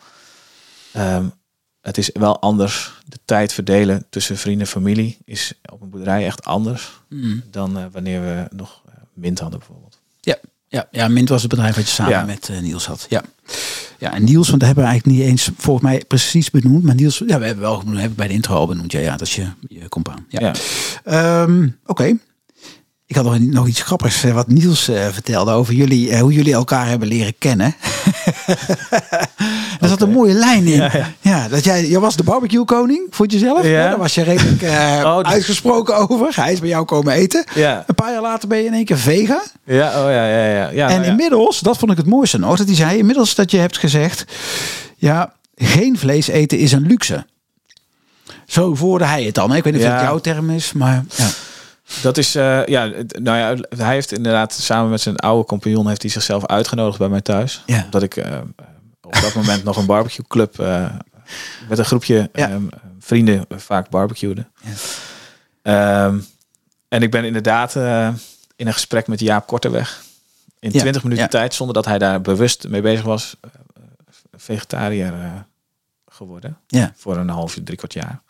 [0.91, 1.25] Ehm,
[1.81, 2.93] het is wel anders.
[3.05, 7.43] De tijd verdelen tussen vrienden en familie is op een boerderij echt anders Mm.
[7.51, 9.99] dan eh, wanneer we nog eh, mint hadden bijvoorbeeld.
[10.21, 10.35] Ja,
[10.67, 12.25] ja, ja, Mint was het bedrijf wat je samen Ja.
[12.25, 13.05] met eh, Niels had.
[13.09, 13.23] Ja.
[13.99, 16.83] ja, en Niels, want dat hebben we eigenlijk niet eens volgens mij precies benoemd.
[16.83, 18.91] Maar Niels, ja, we hebben wel genoemd, hebben bij de intro al benoemd.
[18.91, 20.25] Ja, ja dat is je, je compaan.
[20.29, 20.39] Ja.
[20.39, 20.53] Ja.
[21.03, 22.17] Ehm, Oké.
[23.14, 26.34] Ik had nog, nog iets grappigs eh, wat Niels eh, vertelde over jullie, eh, hoe
[26.34, 27.76] jullie elkaar hebben leren kennen.
[29.82, 30.76] er zat een mooie lijn in.
[30.76, 33.64] Ja, Ja, dat jij, jij was de barbecue koning voor jezelf.
[33.64, 33.70] Ja.
[33.70, 33.89] Ja.
[33.89, 34.61] Daar was je redelijk
[35.05, 36.32] Oh, dat- uitgesproken over.
[36.36, 37.45] Hij is bij jou komen eten.
[37.88, 39.41] Een paar jaar later ben je in één keer vega.
[39.66, 40.70] ja, oh ja, ja, ja.
[40.70, 43.51] ja en nou inmiddels, dat vond ik het mooiste nog, dat hij zei inmiddels dat
[43.51, 44.26] je hebt gezegd,
[44.97, 47.26] ja, geen vlees eten is een luxe.
[48.45, 49.55] Zo voerde hij het dan.
[49.55, 51.26] Ik weet niet of het jouw term is, maar ja.
[52.01, 56.01] Dat is, eh, ja, nou ja, hij heeft inderdaad samen met zijn oude compagnon heeft
[56.01, 57.63] hij zichzelf uitgenodigd bij mij thuis.
[57.65, 57.83] Ja.
[57.83, 58.37] Omdat ik eh,
[59.01, 60.89] op dat moment nog een barbecue club eh,
[61.69, 62.59] met een groepje Ja.
[62.99, 64.51] vrienden vaak barbecueden.
[65.61, 66.19] Ehm,
[66.87, 67.75] en ik ben inderdaad
[68.55, 70.03] in een gesprek met Jaap Korteweg
[70.59, 71.29] in Ja, 20 minuten ja.
[71.29, 73.35] tijd, zonder dat hij daar bewust mee bezig was,
[74.35, 75.13] vegetariër
[76.07, 76.93] geworden Ja.
[76.95, 78.21] voor een half, drie kwart jaar.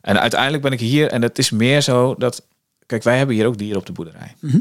[0.00, 2.42] En uiteindelijk ben ik hier, en het is meer zo dat,
[2.90, 4.34] kijk, wij hebben hier ook dieren op de boerderij.
[4.40, 4.58] Mhm.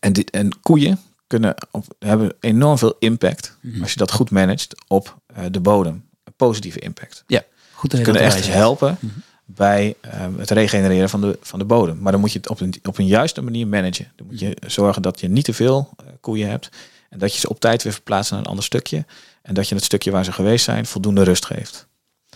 [0.00, 3.82] En, dit, en koeien kunnen op, hebben enorm veel impact, Mhm.
[3.82, 6.04] als je dat goed managt, op eh, de bodem.
[6.24, 7.24] Een positieve impact.
[7.26, 9.12] Ja, goed je kunnen echt helpen Mhm.
[9.44, 11.98] bij eh, het regenereren van de, van de bodem.
[12.00, 14.12] Maar dan moet je het op een, op een juiste manier managen.
[14.16, 16.68] Dan moet je zorgen dat je niet te veel eh, koeien hebt.
[17.10, 19.04] En dat je ze op tijd weer verplaatst naar een ander stukje.
[19.42, 21.86] En dat je het stukje waar ze geweest zijn voldoende rust geeft.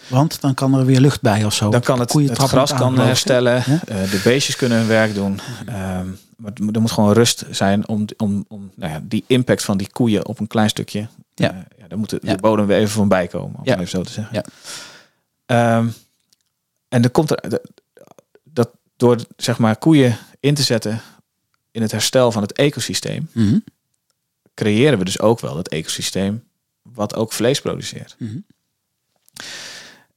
[0.09, 1.71] Want dan kan er weer lucht bij of zo.
[1.71, 3.55] Dan kan het, het gras kan herstellen.
[3.67, 3.81] Ja.
[3.87, 5.41] eh, de beestjes kunnen hun werk doen.
[5.67, 6.07] Ehm,
[6.37, 9.77] maar het er moet gewoon rust zijn om, om, om nou ja, die impact van
[9.77, 11.09] die koeien op een klein stukje.
[11.35, 11.51] Ja.
[11.53, 12.35] eh, ja, dan moet de, Ja.
[12.35, 13.57] de bodem weer even van bijkomen.
[13.59, 13.71] Om Ja.
[13.71, 14.35] het even zo te zeggen.
[14.35, 14.45] Ja.
[15.47, 15.89] Ehm,
[16.89, 17.61] en er komt er
[18.45, 21.01] dat door zeg maar koeien in te zetten
[21.71, 23.59] in het herstel van het ecosysteem, Mhm.
[24.55, 26.45] creëren we dus ook wel dat ecosysteem
[26.83, 28.17] wat ook vlees produceert.
[28.19, 28.39] Mhm.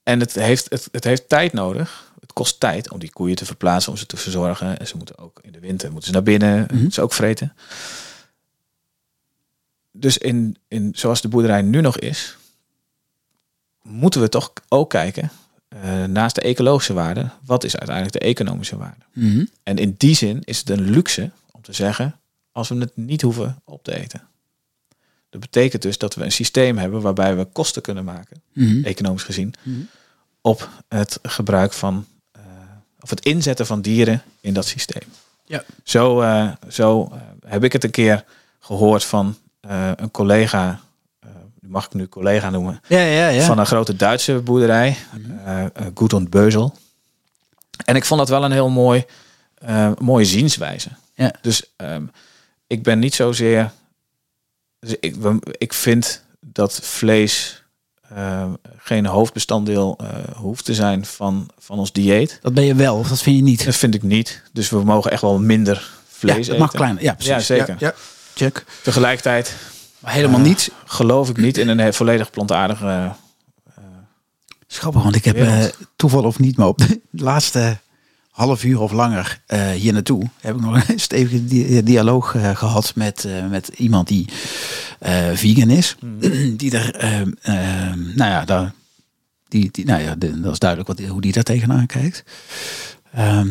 [0.03, 2.11] En het heeft, het, het heeft tijd nodig.
[2.19, 4.79] Het kost tijd om die koeien te verplaatsen, om ze te verzorgen.
[4.79, 6.89] En ze moeten ook in de winter moeten ze naar binnen, Mhm.
[6.89, 7.53] ze ook vreten.
[9.91, 12.37] Dus in, in, zoals de boerderij nu nog is,
[13.81, 15.31] moeten we toch ook kijken,
[15.67, 19.05] eh, naast de ecologische waarde, wat is uiteindelijk de economische waarde?
[19.13, 19.45] Mhm.
[19.63, 22.19] En in die zin is het een luxe om te zeggen,
[22.51, 24.21] als we het niet hoeven op te eten.
[25.31, 28.83] Dat betekent dus dat we een systeem hebben waarbij we kosten kunnen maken, Mhm.
[28.85, 29.79] economisch gezien, Mhm.
[30.41, 32.41] op het gebruik van, eh,
[32.99, 35.03] of het inzetten van dieren in dat systeem.
[35.45, 35.63] Ja.
[35.83, 37.19] Zo, eh, zo eh,
[37.51, 38.23] heb ik het een keer
[38.59, 39.37] gehoord van
[39.95, 40.79] een collega,
[41.59, 43.45] die mag ik nu collega noemen, Ja, ja, ja.
[43.45, 44.97] van een grote Duitse boerderij,
[45.93, 46.75] Goed und Beuzel.
[47.85, 49.05] En ik vond dat wel een heel mooi,
[49.99, 50.89] mooie zienswijze.
[51.13, 51.33] Ja.
[51.41, 52.03] Dus ehm,
[52.67, 53.71] ik ben niet zozeer.
[54.85, 55.15] Dus ik,
[55.57, 57.63] ik vind dat vlees
[58.01, 62.39] eh, geen hoofdbestanddeel eh, hoeft te zijn van, van ons dieet.
[62.41, 63.65] Dat ben je wel, of dat vind je niet?
[63.65, 64.41] Dat vind ik niet.
[64.53, 66.57] Dus we mogen echt wel minder vlees ja, eten.
[66.57, 67.03] mag kleiner.
[67.03, 67.31] Ja, precies.
[67.33, 67.75] Ja, zeker.
[67.79, 67.93] Ja, ja.
[68.33, 68.65] Check.
[68.83, 69.55] Tegelijkertijd
[69.99, 70.71] Maar helemaal eh, niet.
[70.85, 73.11] geloof ik niet in een volledig plantaardige.
[74.67, 77.77] Schappig, want ik heb toeval of niet, maar op de laatste
[78.31, 82.55] half uur of langer eh, hier naartoe heb ik nog een stevige di- dialoog eh,
[82.55, 84.25] gehad met, eh, met iemand die
[85.33, 85.95] vegan is.
[86.57, 86.95] die er,
[88.15, 88.73] nou ja, daar,
[89.47, 92.23] die, die, nou ja, de- dat is duidelijk wat, hoe die daar tegenaan kijkt.
[93.13, 93.49] Ehm,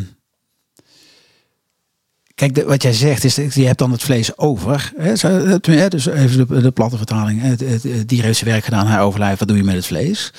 [2.40, 4.92] Kijk, de- wat jij zegt is, dat je hebt dan het vlees over.
[4.96, 5.28] Hè, zo,
[5.62, 7.40] hè, dus even de, de platte vertaling.
[7.42, 9.38] Het, het, het dier heeft zijn werk gedaan, hij overlijft.
[9.38, 10.32] Wat doe je met het vlees?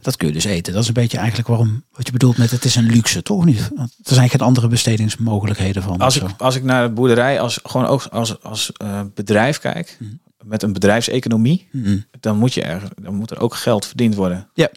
[0.00, 0.72] Dat kun je dus eten.
[0.72, 3.44] Dat is een beetje eigenlijk waarom, wat je bedoelt met het is een luxe, toch
[3.44, 3.70] niet?
[3.76, 5.98] Want er zijn geen andere bestedingsmogelijkheden van.
[5.98, 9.98] Als ik, als ik naar de boerderij als gewoon ook als, als eh, bedrijf kijk,
[10.44, 11.96] met een bedrijfseconomie, Mhm.
[12.20, 14.48] dan moet je er, dan moet er ook geld verdiend worden.
[14.54, 14.68] Ja.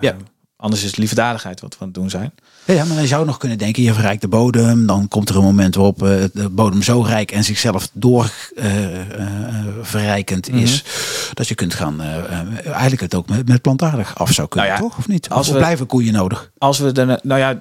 [0.00, 0.16] Ja.
[0.62, 2.32] Anders is het liefdadigheid wat we aan het doen zijn.
[2.64, 4.86] Ja, maar dan zou je nog kunnen denken, je verrijkt de bodem.
[4.86, 9.00] Dan komt er een moment waarop eh, de bodem zo rijk en zichzelf door eh,
[9.00, 10.58] eh, verrijkend Mhm.
[10.58, 10.84] is.
[11.34, 12.00] Dat je kunt gaan,
[12.64, 14.98] eigenlijk het ook met, met plantaardig af zou kunnen, Nou ja, toch?
[14.98, 15.28] Of niet?
[15.28, 16.50] als we- blijven koeien nodig.
[16.58, 17.56] Als we de, nou ja,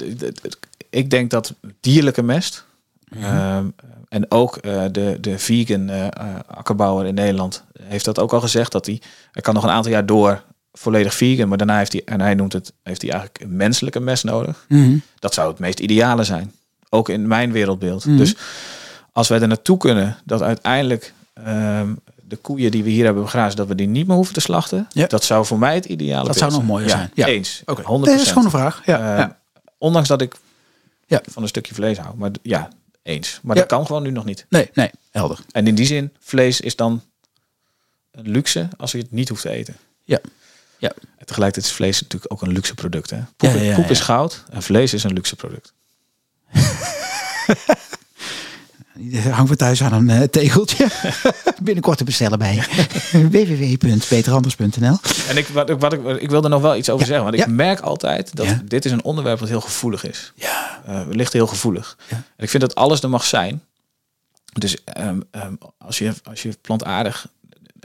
[0.89, 2.65] ik denk dat dierlijke mest
[3.09, 3.23] Mhm.
[3.23, 3.65] ehm,
[4.09, 5.89] en ook de, de vegan
[6.47, 9.91] akkerbouwer in Nederland heeft dat ook al gezegd dat hij, hij kan nog een aantal
[9.91, 10.43] jaar door
[10.73, 13.99] volledig vegan, maar daarna heeft hij, en hij noemt het, heeft hij eigenlijk een menselijke
[13.99, 14.65] mest nodig.
[14.69, 14.97] Mhm.
[15.19, 16.53] Dat zou het meest ideale zijn.
[16.89, 18.05] Ook in mijn wereldbeeld.
[18.05, 18.17] Mhm.
[18.17, 18.35] Dus
[19.11, 21.93] als wij er naartoe kunnen dat uiteindelijk ehm,
[22.27, 24.87] de koeien die we hier hebben begrazen, dat we die niet meer hoeven te slachten.
[24.89, 25.07] Ja.
[25.07, 27.11] Dat zou voor mij het ideale Dat zou nog mooier zijn.
[27.13, 27.25] Ja.
[27.27, 27.61] Eens.
[27.65, 27.85] Oké, 100%.
[27.85, 28.81] Nee, dat is gewoon een vraag.
[28.85, 29.39] Ja, Eh, ja.
[29.77, 30.35] Ondanks dat ik
[31.05, 31.21] Ja.
[31.29, 32.17] van een stukje vlees hou.
[32.17, 32.69] Maar ja,
[33.03, 33.39] eens.
[33.43, 34.45] Maar dat kan gewoon nu nog niet.
[34.49, 35.39] Nee, nee, helder.
[35.51, 37.01] En in die zin, vlees is dan
[38.11, 39.75] een luxe als je het niet hoeft te eten.
[40.03, 40.19] Ja.
[40.81, 40.91] Ja.
[41.17, 43.09] En tegelijkertijd is vlees natuurlijk ook een luxe product.
[43.09, 43.17] Hè?
[43.37, 43.89] Poep, Ja, ja, poep ja.
[43.89, 45.73] is goud en vlees is een luxe product.
[49.31, 50.87] Hang we thuis aan een eh, tegeltje.
[51.63, 52.55] Binnenkort te bestellen bij
[53.11, 54.97] www.peteranders.nl.
[55.27, 57.25] En ik, wat, wat ik, ik wil er nog wel iets over Ja, zeggen.
[57.25, 57.45] Want ja.
[57.45, 58.61] ik merk altijd dat Ja.
[58.65, 60.31] dit is een onderwerp wat heel gevoelig is.
[60.35, 60.81] Ja.
[60.85, 61.97] Eh ligt heel gevoelig.
[62.09, 63.63] En ik vind dat alles er mag zijn.
[64.53, 67.27] Dus ehm, ehm, als, je, als je plantaardig...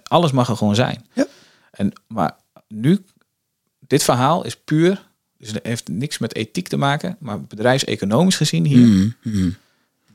[0.02, 1.06] Alles mag er gewoon zijn.
[1.12, 1.26] Ja.
[1.70, 2.32] En, maar
[2.68, 3.04] nu,
[3.78, 5.04] dit verhaal is puur...
[5.38, 7.16] Dus het heeft niks met ethiek te maken.
[7.20, 8.86] Maar bedrijfseconomisch gezien hier...
[8.86, 9.56] Mm, mm.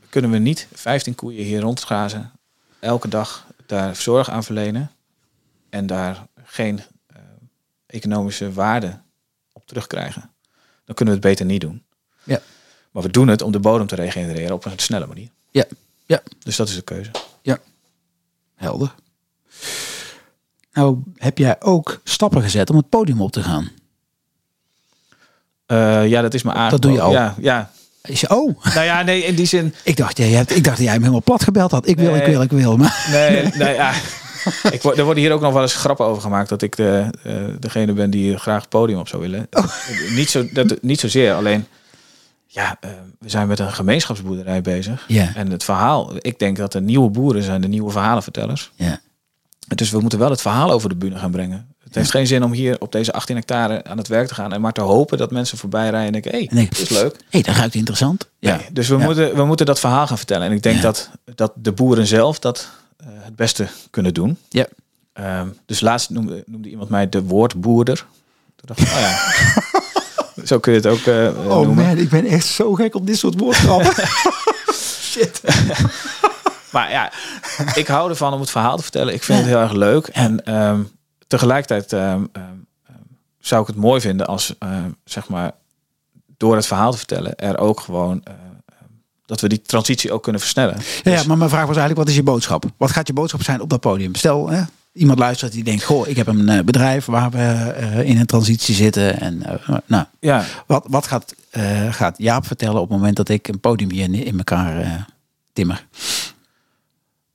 [0.08, 2.30] kunnen we niet 15 koeien hier rondgrazen,
[2.78, 4.90] elke dag daar zorg aan verlenen
[5.70, 7.16] en daar geen eh,
[7.86, 9.00] economische waarde
[9.52, 10.30] op terugkrijgen.
[10.84, 11.82] Dan kunnen we het beter niet doen.
[12.24, 12.40] Ja.
[12.90, 15.28] Maar we doen het om de bodem te regenereren op een snelle manier.
[15.50, 15.64] Ja,
[16.06, 17.10] ja, Dus dat is de keuze.
[18.54, 18.94] helder.
[20.72, 23.70] Nou, heb jij ook stappen gezet om het podium op te gaan?
[25.66, 26.80] Eh, ja, dat is me aangeboden.
[26.80, 27.12] doe je al.
[27.12, 27.70] Ja, ja.
[28.02, 29.74] Is je, oh, Nou ja, nee, in die zin.
[29.84, 31.88] ik dacht, jij hebt, ik dacht dat jij hem helemaal plat gebeld had.
[31.88, 32.76] Ik wil, ik wil, ik wil.
[32.76, 33.92] Maar, Nee, nee, ja.
[34.70, 37.34] Ik, er worden hier ook nog wel eens grappen over gemaakt dat ik de, eh,
[37.58, 39.46] degene ben die graag het podium op zou willen.
[39.50, 39.64] Oh.
[40.14, 41.66] Niet, zo, dat, niet zozeer, alleen
[42.46, 45.04] ja, eh, we zijn met een gemeenschapsboerderij bezig.
[45.34, 48.72] En het verhaal, ik denk dat de nieuwe boeren zijn de nieuwe verhalenvertellers.
[48.74, 49.00] ja.
[49.74, 51.66] Dus we moeten wel het verhaal over de bühne gaan brengen.
[51.84, 54.52] Het heeft geen zin om hier op deze 18 hectare aan het werk te gaan
[54.52, 57.12] en maar te hopen dat mensen voorbij rijden en denken, hé, hey, dit is leuk.
[57.14, 58.28] Hé, hey, dat ruikt interessant.
[58.38, 59.04] Ja, dus we, Ja.
[59.04, 60.46] moeten, we moeten dat verhaal gaan vertellen.
[60.46, 60.82] En ik denk Ja.
[60.82, 64.38] dat, dat de boeren zelf dat eh, het beste kunnen doen.
[64.48, 64.66] Ja.
[65.12, 68.06] Ehm, dus laatst noemde, noemde iemand mij de woordboerder.
[68.56, 69.18] Toen dacht ik, oh ja,
[70.50, 71.84] zo kun je het ook eh, Oh noemen.
[71.86, 73.92] man, ik ben echt zo gek op dit soort woordgrappen.
[75.12, 75.40] Shit.
[76.72, 77.12] Maar ja,
[77.82, 79.14] ik hou ervan om het verhaal te vertellen.
[79.14, 80.06] Ik vind het heel erg leuk.
[80.06, 80.80] En ehm,
[81.26, 82.44] tegelijkertijd ehm, ehm,
[83.38, 84.54] zou ik het mooi vinden als,
[85.04, 85.52] zeg maar,
[86.36, 88.22] door het verhaal te vertellen, er ook gewoon,
[89.26, 90.74] dat we die transitie ook kunnen versnellen.
[90.76, 92.64] Ja, Dus- ja, maar mijn vraag was eigenlijk, wat is je boodschap?
[92.76, 94.14] Wat gaat je boodschap zijn op dat podium?
[94.14, 94.62] Stel, hè,
[94.92, 98.26] iemand luistert die denkt, goh, ik heb een eh, bedrijf waar we eh, in een
[98.26, 99.20] transitie zitten.
[99.20, 101.34] En eh, nou, ja, wat, wat gaat,
[101.90, 105.06] gaat Jaap vertellen op het moment dat ik een podium hier in, in elkaar
[105.52, 105.86] timmer?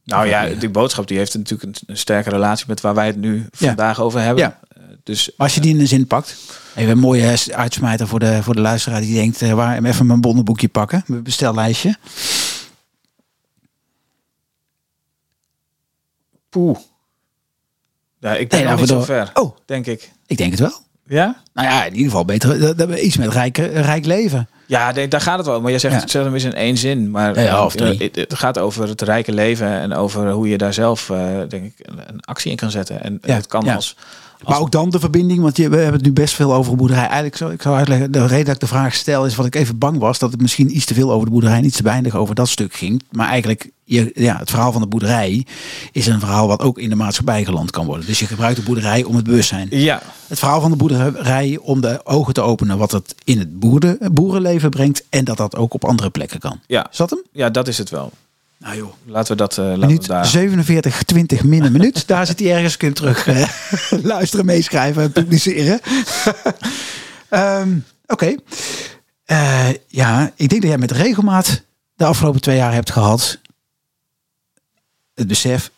[0.07, 3.15] Nou ja, die boodschap die heeft natuurlijk een, een sterke relatie met waar wij het
[3.15, 3.67] nu Ja.
[3.67, 4.43] vandaag over hebben.
[4.43, 4.59] Ja.
[4.75, 6.35] Eh, Dus als je die in de zin pakt,
[6.75, 10.05] even een mooie eh, uitsmijter voor de, voor de luisteraar die denkt, eh, waar, even
[10.05, 11.95] mijn bonnenboekje pakken, mijn bestellijstje.
[16.49, 16.77] poeh.
[18.19, 20.11] Ja, ik ben Nee, nog niet zo ver, Oh, denk ik.
[20.25, 20.73] ik denk het wel.
[21.05, 21.41] Ja?
[21.57, 22.59] Nou ja, in ieder geval beter.
[22.59, 24.47] Dat, dat, iets met rijk, rijk leven.
[24.65, 25.61] Ja, daar gaat het wel.
[25.61, 26.19] Maar je zegt, Ja.
[26.19, 27.11] het eens in één zin.
[27.11, 30.73] Maar Ja, eh, het, het gaat over het rijke leven en over hoe je daar
[30.73, 31.17] zelf, eh,
[31.49, 33.03] denk ik, een, actie in kan zetten.
[33.03, 33.95] En Ja, het kan als, als
[34.47, 36.77] Maar ook dan de verbinding, want je, we hebben het nu best veel over de
[36.77, 37.05] boerderij.
[37.05, 39.55] Eigenlijk zou ik zou uitleggen, de reden dat ik de vraag stel is wat ik
[39.55, 41.83] even bang was, dat het misschien iets te veel over de boerderij en iets te
[41.83, 43.03] weinig over dat stuk ging.
[43.11, 45.45] Maar eigenlijk, je, ja, het verhaal van de boerderij
[45.91, 48.05] is een verhaal wat ook in de maatschappij geland kan worden.
[48.05, 49.67] Dus je gebruikt de boerderij om het bewustzijn.
[49.69, 53.59] Ja, Het verhaal van de boerderij om de ogen te openen wat het in het
[53.59, 56.59] boeren, boerenleven brengt en dat dat ook op andere plekken kan.
[56.67, 57.21] ja, Is dat hem?
[57.31, 58.11] ja, dat is het wel.
[58.59, 58.93] Nou joh.
[59.05, 60.25] Laten we dat, eh laten we daar.
[60.25, 62.07] 47, 20 min een minuut.
[62.07, 62.77] Daar zit hij ergens.
[62.77, 63.49] Kun je terug eh,
[64.03, 65.79] luisteren, meeschrijven en publiceren.
[67.29, 67.77] Ehm,
[68.07, 68.35] Oké.
[69.25, 71.63] Eh, ja, ik denk dat jij met regelmaat
[71.95, 73.39] de afgelopen twee jaar hebt gehad.
[75.13, 75.71] Het besef.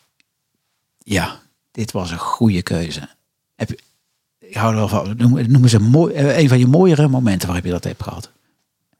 [0.98, 1.40] Ja,
[1.70, 3.08] dit was een goede keuze.
[3.56, 3.78] Heb je,
[4.50, 5.14] ik hou er wel van.
[5.16, 8.02] Noem, noem eens een, mooi, eh, een van je mooiere momenten waarop je dat hebt
[8.02, 8.30] gehad.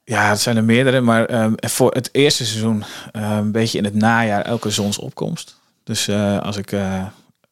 [0.03, 1.01] Ja, het zijn er meerdere.
[1.01, 5.55] Maar ehm, voor het eerste seizoen, eh, een beetje in het najaar, elke zonsopkomst.
[5.83, 6.71] Dus eh, als ik.
[6.71, 7.05] eh,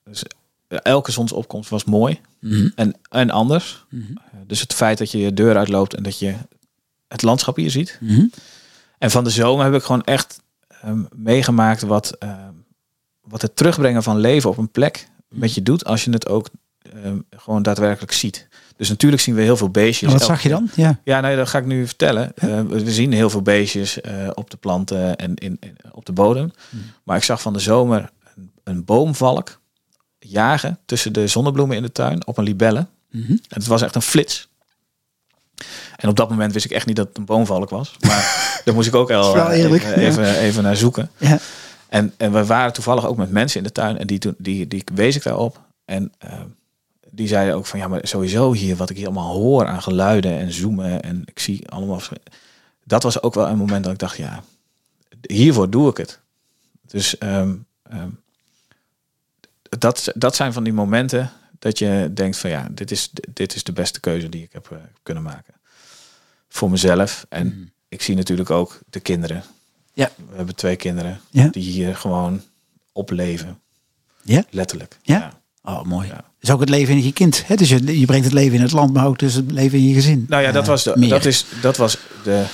[0.04, 0.24] dus,
[0.68, 2.70] elke zonsopkomst was mooi Mhm.
[2.76, 3.86] en, en anders.
[3.90, 4.04] Mhm.
[4.48, 6.36] Dus het feit dat je je deur uitloopt en dat je
[7.08, 7.98] het landschap hier ziet.
[8.02, 8.26] Mhm.
[8.98, 10.40] En van de zomer heb ik gewoon echt
[10.82, 12.52] ehm, meegemaakt wat, ehm,
[13.22, 16.50] wat het terugbrengen van leven op een plek met je doet als je het ook
[16.50, 16.56] ehm,
[17.38, 18.48] gewoon daadwerkelijk ziet.
[18.78, 20.12] Dus natuurlijk zien we heel veel beestjes.
[20.12, 20.70] En wat zag je dan?
[20.76, 21.00] Ja.
[21.04, 22.32] Ja, nee, dat ga ik nu vertellen.
[22.36, 26.12] Eh, we zien heel veel beestjes eh, op de planten en in, in- op de
[26.12, 26.52] bodem.
[26.70, 26.84] Mhm.
[27.04, 29.60] Maar ik zag van de zomer een, een boomvalk
[30.20, 32.88] jagen tussen de zonnebloemen in de tuin op een libelle.
[33.12, 33.32] Mhm.
[33.32, 34.48] En het was echt een flits.
[35.96, 37.96] En op dat moment wist ik echt niet dat het een boomvalk was.
[38.00, 38.22] Maar
[38.66, 40.08] daar moest ik ook al eh, eerlijk, even, ja.
[40.08, 41.10] even, even naar zoeken.
[41.18, 41.40] Ja.
[41.90, 43.98] En, en we waren toevallig ook met mensen in de tuin.
[43.98, 45.62] En die, toen- die, die wees ik daarop.
[45.86, 46.32] En eh,
[47.20, 50.38] die zeiden ook van ja, maar sowieso hier wat ik hier allemaal hoor aan geluiden
[50.38, 51.02] en zoomen.
[51.02, 52.02] En ik zie allemaal.
[52.84, 54.44] Dat was ook wel een moment dat ik dacht, ja,
[55.22, 56.20] hiervoor doe ik het.
[56.88, 58.10] Dus ehm, ehm,
[59.80, 63.64] dat, dat zijn van die momenten dat je denkt van ja, dit is, dit is
[63.64, 65.54] de beste keuze die ik heb eh, kunnen maken.
[66.50, 67.26] Voor mezelf.
[67.30, 67.66] En Mhm.
[67.88, 69.44] ik zie natuurlijk ook de kinderen.
[69.94, 70.12] Ja.
[70.30, 71.48] We hebben twee kinderen Ja.
[71.48, 72.42] die hier gewoon
[72.92, 73.60] opleven.
[74.22, 74.44] Ja?
[74.50, 74.98] Letterlijk.
[75.02, 75.32] Ja?
[75.64, 76.08] Oh, mooi.
[76.08, 76.29] Ja.
[76.40, 77.48] Is ook het leven in je kind.
[77.48, 77.56] Hè?
[77.56, 79.88] Dus je, je brengt het leven in het land, maar ook dus het leven in
[79.88, 80.26] je gezin.
[80.30, 81.10] Nou ja, dat was, de, meer.
[81.10, 82.46] dat, is, dat was de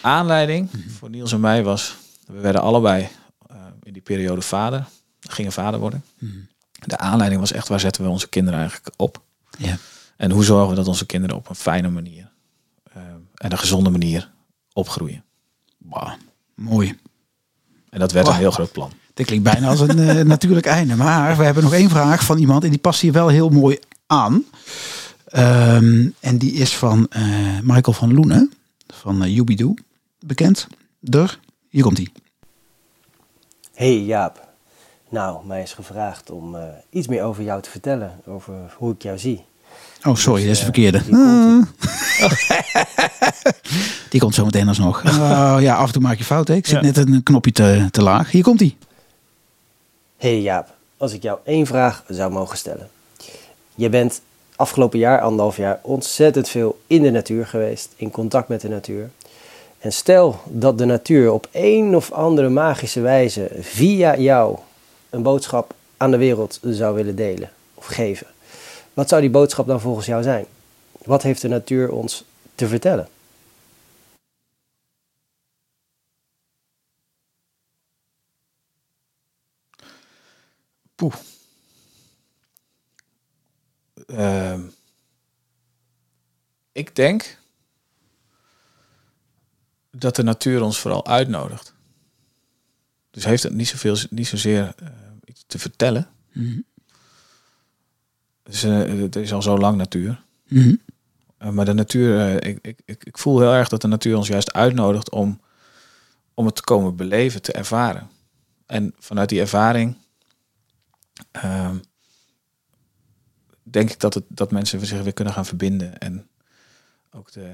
[0.00, 0.68] aanleiding
[0.98, 1.96] voor Niels en mij was...
[2.26, 3.08] We werden allebei
[3.46, 4.84] eh, in die periode vader.
[5.20, 6.04] Gingen vader worden.
[6.18, 6.32] Mhm.
[6.72, 9.22] De aanleiding was echt, waar zetten we onze kinderen eigenlijk op?
[9.58, 9.76] Ja.
[10.16, 12.30] En hoe zorgen we dat onze kinderen op een fijne manier...
[12.92, 13.02] eh,
[13.34, 14.30] en een gezonde manier
[14.72, 15.24] opgroeien?
[15.78, 16.16] Wauw,
[16.54, 16.98] mooi.
[17.90, 18.92] En dat werd een heel groot plan.
[19.14, 20.96] Dit klinkt bijna als een eh, natuurlijk einde.
[20.96, 23.78] Maar we hebben nog één vraag van iemand en die past hier wel heel mooi
[24.06, 24.44] aan.
[25.26, 27.22] Ehm, en die is van eh,
[27.62, 28.52] Michael van Loenen
[28.94, 29.74] van uh.
[30.26, 30.66] Bekend.
[31.00, 31.38] Der.
[31.68, 32.08] Hier komt hij.
[33.74, 34.48] Hey Jaap.
[35.08, 36.56] Nou, mij is gevraagd om
[36.90, 38.12] iets meer over jou te vertellen.
[38.26, 39.44] Over hoe ik jou zie.
[40.04, 41.02] Oh, sorry, dat is de verkeerde.
[41.08, 41.08] komt
[44.10, 45.02] Die komt zo meteen alsnog.
[45.08, 46.48] Oh, ja, af en toe maak je fout.
[46.48, 46.54] Hè?
[46.54, 46.86] Ik zit Ja.
[46.86, 48.30] net een knopje te, te laag.
[48.30, 48.76] Hier komt hij.
[50.22, 52.90] Hey Jaap, als ik jou één vraag zou mogen stellen.
[53.74, 54.22] Je bent
[54.56, 57.92] afgelopen jaar, anderhalf jaar, ontzettend veel in de natuur geweest.
[57.96, 59.10] In contact met de natuur.
[59.78, 64.58] En stel dat de natuur op een of andere magische wijze via jou
[65.10, 68.26] een boodschap aan de wereld zou willen delen of geven.
[68.94, 70.46] Wat zou die boodschap dan volgens jou zijn?
[71.04, 73.08] Wat heeft de natuur ons te vertellen?
[81.02, 81.14] Poeh.
[84.06, 84.60] Ehm,
[86.72, 87.38] ik denk
[89.90, 91.74] dat de natuur ons vooral uitnodigt.
[93.10, 94.88] Dus heeft het niet, zoveel, niet zozeer eh,
[95.24, 96.08] iets te vertellen.
[98.42, 100.22] Dus, eh, het is al zo lang natuur.
[100.48, 100.74] Mhm.
[101.36, 104.28] Eh, maar de natuur, ik, ik, ik, ik voel heel erg dat de natuur ons
[104.28, 105.40] juist uitnodigt om,
[106.34, 108.10] om het te komen beleven, te ervaren.
[108.66, 110.00] En vanuit die ervaring
[111.30, 111.76] ehm,
[113.62, 116.26] denk ik dat, het, dat mensen zich weer kunnen gaan verbinden en
[117.10, 117.50] ook de,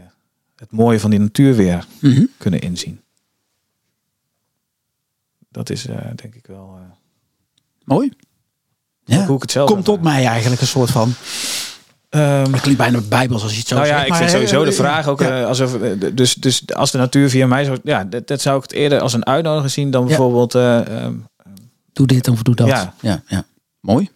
[0.57, 2.25] het mooie van die natuur weer Mhm.
[2.39, 3.01] kunnen inzien.
[5.51, 6.83] Dat is eh, denk ik wel eh,
[7.85, 8.13] Mooi.
[9.05, 9.27] Ja.
[9.27, 10.13] hoe ik het zelf Komt tot ervaar.
[10.13, 11.13] mij eigenlijk een soort van...
[12.09, 13.99] Ehm, Het klinkt bijna bijbels als je het zo nou zegt.
[13.99, 15.43] ja, ik maar, vind sowieso de eh, vraag ook ja.
[15.45, 15.73] alsof
[16.13, 19.01] dus dus als de natuur via mij zou ja dat, dat zou ik het eerder
[19.01, 21.15] als een uitnodiging zien dan bijvoorbeeld eh, ehm,
[21.93, 22.67] Doe dit of doe dat.
[22.67, 22.95] Ja.
[23.01, 23.45] ja, ja.
[23.81, 24.11] Mooi.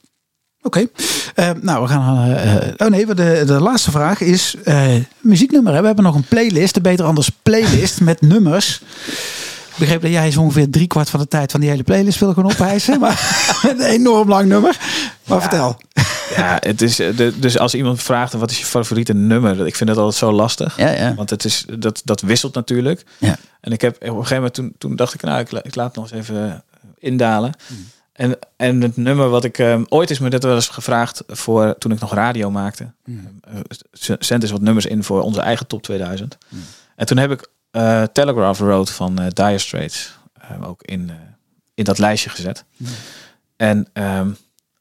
[0.62, 0.86] Oké.
[1.34, 2.24] Eh, nou, we gaan.
[2.30, 5.72] eh, eh, oh nee, de, de laatste vraag is eh, muzieknummer.
[5.74, 5.80] Hè?
[5.80, 8.80] We hebben nog een playlist, de Beter Anders playlist met nummers.
[9.72, 12.18] Ik begreep dat jij zo ongeveer drie kwart van de tijd van die hele playlist
[12.18, 13.00] wil gaan ophijsen.
[13.00, 14.78] maar een enorm lang nummer.
[15.26, 15.80] Maar vertel.
[16.36, 16.96] ja het is
[17.36, 20.76] dus als iemand vraagt wat is je favoriete nummer ik vind dat altijd zo lastig
[20.76, 21.14] Ja, ja.
[21.14, 23.36] want het is dat dat wisselt natuurlijk Ja.
[23.60, 25.74] en ik heb op een gegeven moment toen toen dacht ik nou ik, la- ik
[25.74, 26.64] laat het nog eens even
[26.98, 27.86] indalen Mm.
[28.22, 31.78] En en het nummer wat ik eh, ooit is me dat wel eens gevraagd voor
[31.78, 33.40] toen ik nog radio maakte Mm.
[33.40, 33.54] Eh,
[33.92, 36.38] z- zend eens wat nummers in voor onze eigen top 2000.
[36.96, 41.16] En toen heb ik eh, Telegraph Road van eh Dire Straits eh, ook in, eh,
[41.74, 42.64] in dat lijstje gezet.
[43.56, 44.30] En ehm,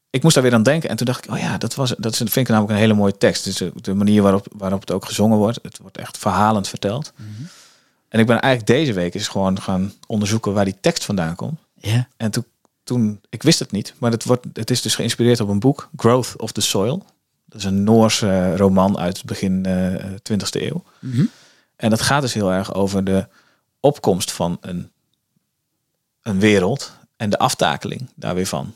[0.10, 0.90] ik moest daar weer aan denken.
[0.90, 2.94] En toen dacht ik, oh ja, dat, was, dat is- vind ik namelijk een hele
[2.94, 3.44] mooie tekst.
[3.44, 5.60] Dus de, manier waarop, waarop het ook gezongen wordt.
[5.62, 7.14] Het wordt echt verhalend verteld.
[8.10, 11.60] En ik ben eigenlijk deze week eens gewoon gaan onderzoeken waar die tekst vandaan komt.
[11.78, 12.08] Ja.
[12.18, 12.46] En toen,
[12.92, 15.90] toen ik wist het niet, maar het, wordt, het is dus geïnspireerd op een boek,
[15.96, 17.06] Growth of the Soil.
[17.46, 20.84] Dat is een Noorse eh, roman uit het begin eh 20e eeuw.
[21.00, 21.26] Mhm.
[21.76, 23.28] En dat gaat dus heel erg over de
[23.80, 24.90] opkomst van een,
[26.22, 28.74] een wereld en de aftakeling daar weer van.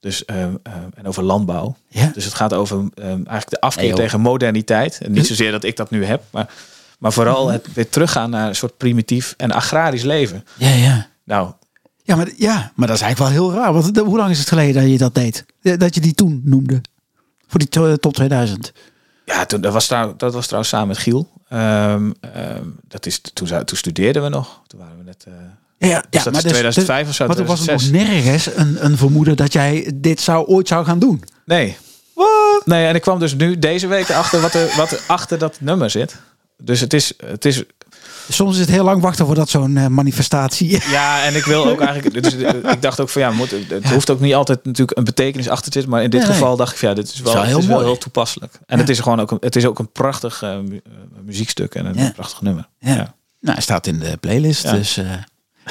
[0.00, 0.52] Dus, eh, eh,
[0.94, 1.76] en over landbouw.
[1.88, 2.10] Ja.
[2.14, 4.98] Dus het gaat over eh, eigenlijk de afkeer Nee, tegen moderniteit.
[5.02, 6.52] En niet zozeer dat ik dat nu heb, maar,
[6.98, 7.52] maar vooral Mhm.
[7.52, 10.44] het weer teruggaan naar een soort primitief en agrarisch leven.
[10.56, 11.06] Ja, ja.
[11.24, 11.52] Nou,
[12.06, 13.72] Ja maar, ja, maar dat is eigenlijk wel heel raar.
[13.72, 15.44] Want hoe lang is het geleden dat je dat deed?
[15.62, 16.80] Dat je die toen noemde?
[17.46, 18.72] Voor die to- top 2000.
[19.24, 21.30] Ja, toen, dat, was trouw, dat was trouwens samen met Giel.
[21.48, 24.60] Ehm, ehm, dat is, toen, toen studeerden we nog.
[24.66, 25.24] Toen waren we net...
[25.28, 28.22] eh, Ja, ja, dat is 2005 of zo, Maar toen was er nog 2006.
[28.24, 31.22] nergens een, een vermoeden dat jij dit zou ooit zou gaan doen.
[31.44, 31.76] nee.
[32.64, 35.60] Nee, en ik kwam dus nu deze week achter wat er, wat er achter dat
[35.60, 36.16] nummer zit.
[36.62, 37.62] Dus het is, het is
[38.28, 40.80] Soms is het heel lang wachten voordat zo'n eh, manifestatie...
[40.90, 42.22] Ja, en ik wil ook eigenlijk.
[42.22, 45.04] Dus, eh, ik dacht ook van ja, moet, het hoeft ook niet altijd natuurlijk een
[45.04, 45.90] betekenis achter te zitten.
[45.90, 46.38] Maar in dit Nee, nee.
[46.38, 47.86] geval dacht ik ja, dit is wel, heel is wel mooi.
[47.88, 48.58] heel toepasselijk.
[48.66, 50.80] En het is gewoon ook een, het is ook een prachtig eh, mu-
[51.24, 52.10] muziekstuk en een Ja.
[52.14, 52.68] prachtig nummer.
[52.78, 52.94] Ja.
[52.94, 53.08] Nou,
[53.40, 54.70] hij staat in de playlist.
[54.70, 55.04] Dus, eh,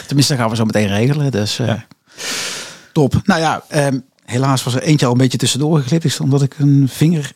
[0.08, 1.32] tenminste, gaan we zo meteen regelen.
[1.32, 1.60] Dus
[2.94, 3.22] top.
[3.24, 6.06] Nou ja, ehm, helaas was er eentje al een beetje tussendoor geglipt.
[6.06, 7.32] Is omdat ik een vinger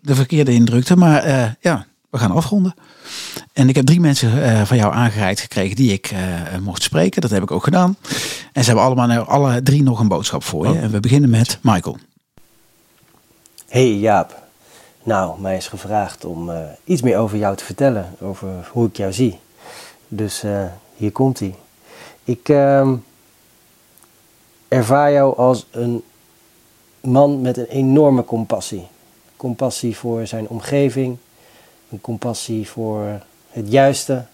[0.00, 0.96] de verkeerde indrukte.
[0.96, 1.28] Maar
[1.60, 2.74] ja, we gaan afronden.
[3.52, 7.20] En ik heb drie mensen eh, van jou aangereikt gekregen die ik eh, mocht spreken.
[7.20, 7.96] Dat heb ik ook gedaan.
[8.52, 10.72] En ze hebben allemaal alle drie nog een boodschap voor je.
[10.72, 10.82] Oh.
[10.82, 11.98] En we beginnen met Michael.
[13.68, 14.42] Hey Jaap.
[15.02, 18.14] Nou, mij is gevraagd om eh, iets meer over jou te vertellen.
[18.20, 19.38] Over hoe ik jou zie.
[20.08, 20.64] Dus eh,
[20.96, 21.54] hier komt hij.
[22.24, 22.94] Ik ehm,
[24.68, 26.02] ervaar jou als een
[27.00, 28.86] man met een enorme compassie.
[29.36, 31.16] Compassie voor zijn omgeving.
[31.94, 33.20] Een compassie voor
[33.50, 34.24] het juiste.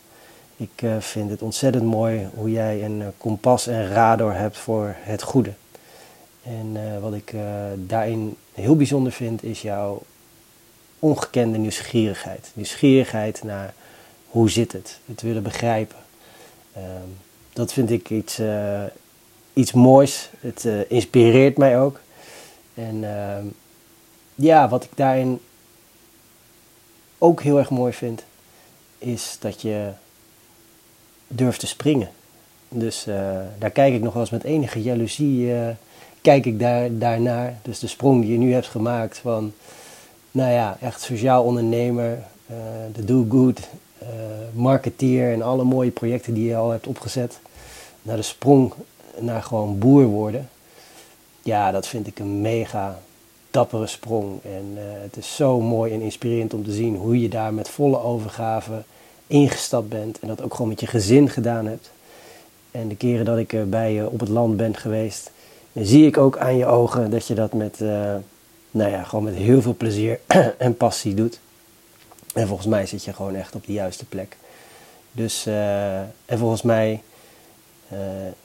[0.57, 4.95] Ik uh, vind het ontzettend mooi hoe jij een uh, kompas en radar hebt voor
[4.99, 5.53] het goede.
[6.43, 7.35] En uh, wat ik
[7.77, 10.03] daarin heel bijzonder vind, is jouw
[10.99, 12.51] ongekende nieuwsgierigheid.
[12.55, 13.75] Nieuwsgierigheid naar
[14.27, 15.99] hoe zit het, het willen begrijpen.
[16.73, 17.09] Ehm,
[17.53, 18.41] dat vind ik iets,
[19.53, 20.31] iets moois.
[20.41, 22.01] Het inspireert mij ook.
[22.75, 23.45] En ehm,
[24.35, 25.41] ja, wat ik daarin
[27.23, 28.23] ook heel erg mooi vind,
[28.99, 29.91] is dat je
[31.29, 32.11] durft te springen.
[32.69, 33.15] Dus uh,
[33.59, 35.69] daar kijk ik nog wel eens met enige jaloezie, uh,
[36.21, 37.59] kijk ik daar, daarnaar.
[37.63, 39.53] Dus de sprong die je nu hebt gemaakt van,
[40.31, 42.19] nou ja, echt sociaal ondernemer,
[42.51, 42.57] uh,
[42.95, 43.61] de do-good,
[44.53, 47.39] marketeer en alle mooie projecten die je al hebt opgezet.
[48.03, 48.73] Naar de sprong
[49.19, 50.49] naar gewoon boer worden.
[51.43, 52.99] Ja, dat vind ik een mega
[53.51, 54.43] dappere sprong.
[54.43, 58.03] En het is zo mooi en inspirerend om te zien hoe je daar met volle
[58.03, 58.83] overgave
[59.27, 61.91] ingestapt bent en dat ook gewoon met je gezin gedaan hebt.
[62.71, 65.31] En de keren dat ik bij je op het land ben geweest,
[65.75, 68.15] zie ik ook aan je ogen dat je dat met, uh,
[68.71, 70.21] nou ja, gewoon met heel veel plezier
[70.59, 71.41] en passie doet.
[72.35, 74.37] En volgens mij zit je gewoon echt op de juiste plek.
[75.13, 75.47] Dus,
[76.27, 77.03] en volgens mij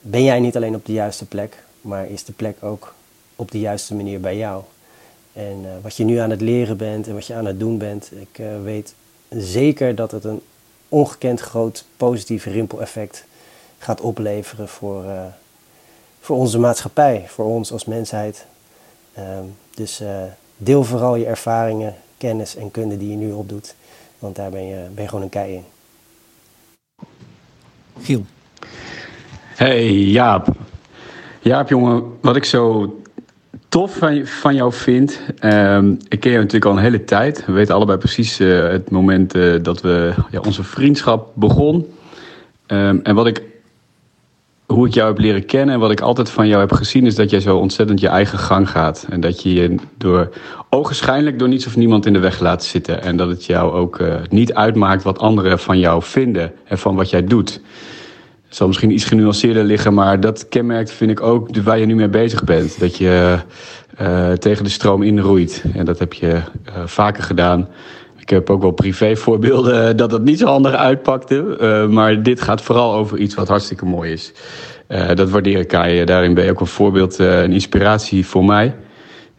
[0.00, 2.94] ben jij niet alleen op de juiste plek, maar is de plek ook
[3.36, 4.62] op de juiste manier bij jou.
[5.36, 8.10] En wat je nu aan het leren bent en wat je aan het doen bent,
[8.12, 8.94] ik weet
[9.28, 10.40] zeker dat het een
[10.88, 13.24] ongekend groot positief rimpeleffect
[13.78, 15.22] gaat opleveren voor, uh,
[16.20, 18.46] voor onze maatschappij, voor ons als mensheid.
[19.18, 20.22] Um, dus uh,
[20.56, 23.74] deel vooral je ervaringen, kennis en kunde die je nu opdoet,
[24.18, 25.64] want daar ben je, ben je gewoon een kei in.
[28.00, 28.24] Giel.
[29.54, 30.48] Hey Jaap.
[31.40, 32.90] Jaap jongen, wat ik zo
[33.76, 35.20] tof van, van jou vind.
[35.40, 37.46] Um, ik ken je natuurlijk al een hele tijd.
[37.46, 41.86] We weten allebei precies uh, het moment uh, dat we ja, onze vriendschap begon.
[42.66, 43.42] Um, en wat ik,
[44.66, 47.14] hoe ik jou heb leren kennen en wat ik altijd van jou heb gezien, is
[47.14, 49.06] dat jij zo ontzettend je eigen gang gaat.
[49.10, 50.28] En dat je je door,
[50.70, 53.02] ogenschijnlijk door niets of niemand in de weg laat zitten.
[53.02, 56.94] En dat het jou ook uh, niet uitmaakt wat anderen van jou vinden en van
[56.94, 57.60] wat jij doet
[58.56, 62.08] zal misschien iets genuanceerder liggen, maar dat kenmerkt vind ik ook waar je nu mee
[62.08, 62.80] bezig bent.
[62.80, 63.38] Dat je
[64.00, 65.64] uh, tegen de stroom inroeit.
[65.74, 66.42] En dat heb je uh,
[66.84, 67.68] vaker gedaan.
[68.18, 71.86] Ik heb ook wel privé voorbeelden dat dat niet zo handig uitpakte.
[71.90, 74.32] Maar dit gaat vooral over iets wat hartstikke mooi is.
[75.14, 76.06] dat waardeer ik aan je.
[76.06, 78.74] Daarin ben je ook een voorbeeld, een inspiratie voor mij.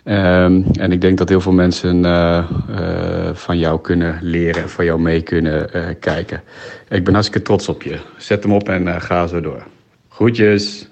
[0.09, 4.69] Um, en ik denk dat heel veel mensen uh, uh, van jou kunnen leren en
[4.69, 6.43] van jou mee kunnen uh, kijken.
[6.89, 7.99] Ik ben hartstikke trots op je.
[8.17, 9.65] Zet hem op en ga zo door.
[10.09, 10.87] Groetjes.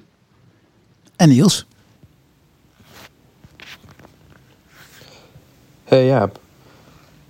[1.15, 1.65] En Niels.
[5.83, 6.39] Hey Jaap.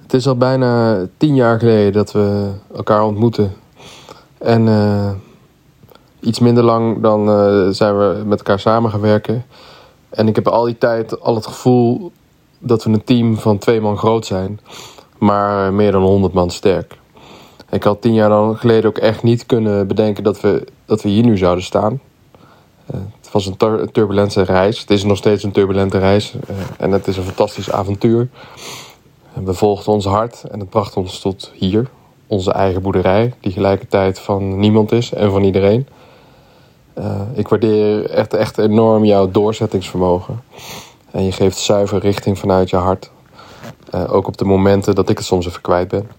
[0.02, 3.54] Het is al bijna tien jaar geleden dat we elkaar ontmoeten.
[4.38, 4.68] En
[6.20, 7.26] iets minder lang dan
[7.74, 9.46] zijn we met elkaar samen gaan werken.
[10.16, 12.12] En ik heb al die tijd al het gevoel
[12.60, 14.60] dat we een team van twee man groot zijn,
[15.18, 16.98] maar meer dan honderd man sterk.
[17.70, 21.24] Ik had tien jaar geleden ook echt niet kunnen bedenken dat we, dat we hier
[21.24, 22.00] nu zouden staan.
[22.94, 24.80] Uh, het was een, tur turbulente reis.
[24.80, 26.34] Het is nog steeds een turbulente reis.
[26.34, 28.30] Uh, en het is een fantastisch avontuur.
[29.34, 31.90] we volgden ons hart en het bracht ons tot hier.
[32.28, 35.88] Onze eigen boerderij, die gelijkertijd van niemand is en van iedereen.
[36.98, 40.44] Uh, ik waardeer echt, echt enorm jouw doorzettingsvermogen.
[41.12, 43.12] En je geeft zuiver richting vanuit je hart.
[43.96, 46.10] Uh, ook op de momenten dat ik het soms even kwijt ben.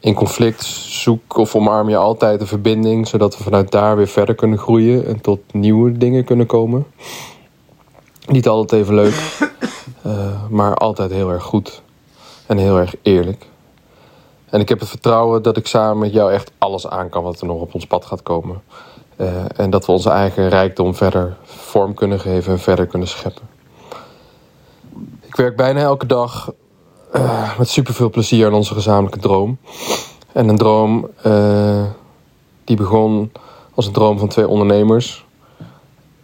[0.00, 4.34] In conflict zoek of omarm je altijd de verbinding, zodat we vanuit daar weer verder
[4.34, 6.86] kunnen groeien en tot nieuwe dingen kunnen komen.
[8.26, 9.38] Niet altijd even leuk,
[10.06, 11.82] uh, maar altijd heel erg goed
[12.46, 13.46] en heel erg eerlijk.
[14.50, 17.40] En ik heb het vertrouwen dat ik samen met jou echt alles aan kan wat
[17.40, 18.62] er nog op ons pad gaat komen.
[19.20, 23.48] Uh, en dat we onze eigen rijkdom verder vorm kunnen geven en verder kunnen scheppen.
[25.20, 26.52] Ik werk bijna elke dag
[27.14, 29.58] uh, met superveel plezier aan onze gezamenlijke droom.
[30.32, 31.84] En een droom uh,
[32.64, 33.32] die begon
[33.74, 35.26] als een droom van twee ondernemers.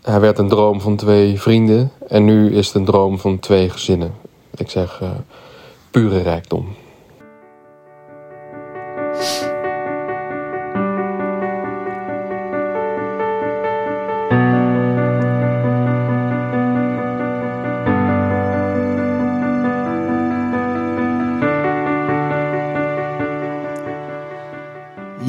[0.03, 1.93] Hij werd een droom van twee vrienden.
[2.09, 4.15] En nu is het een droom van twee gezinnen.
[4.55, 5.03] Ik zeg
[5.91, 6.75] pure rijkdom.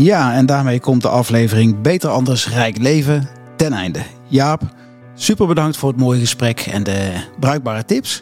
[0.06, 4.00] Ja, en daarmee komt de aflevering Beter Anders Rijk Leven ten einde.
[4.28, 4.62] Jaap,
[5.16, 8.22] super bedankt voor het mooie gesprek en de bruikbare tips.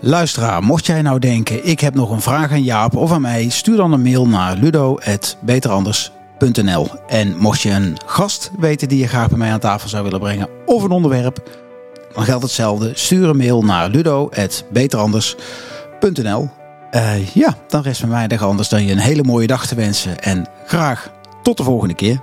[0.00, 3.48] Luisteraar, mocht jij nou denken, ik heb nog een vraag aan Jaap of aan mij,
[3.48, 6.88] stuur dan een mail naar ludo.beteranders.nl.
[7.08, 10.20] En mocht je een gast weten die je graag bij mij aan tafel zou willen
[10.20, 11.42] brengen of een onderwerp,
[12.14, 12.90] dan geldt hetzelfde.
[12.94, 16.57] Stuur een mail naar ludo.beteranders.nl.
[16.92, 19.74] Uh, ja, dan rest bij mij niks anders dan je een hele mooie dag te
[19.74, 21.10] wensen en graag
[21.42, 22.20] tot de volgende keer.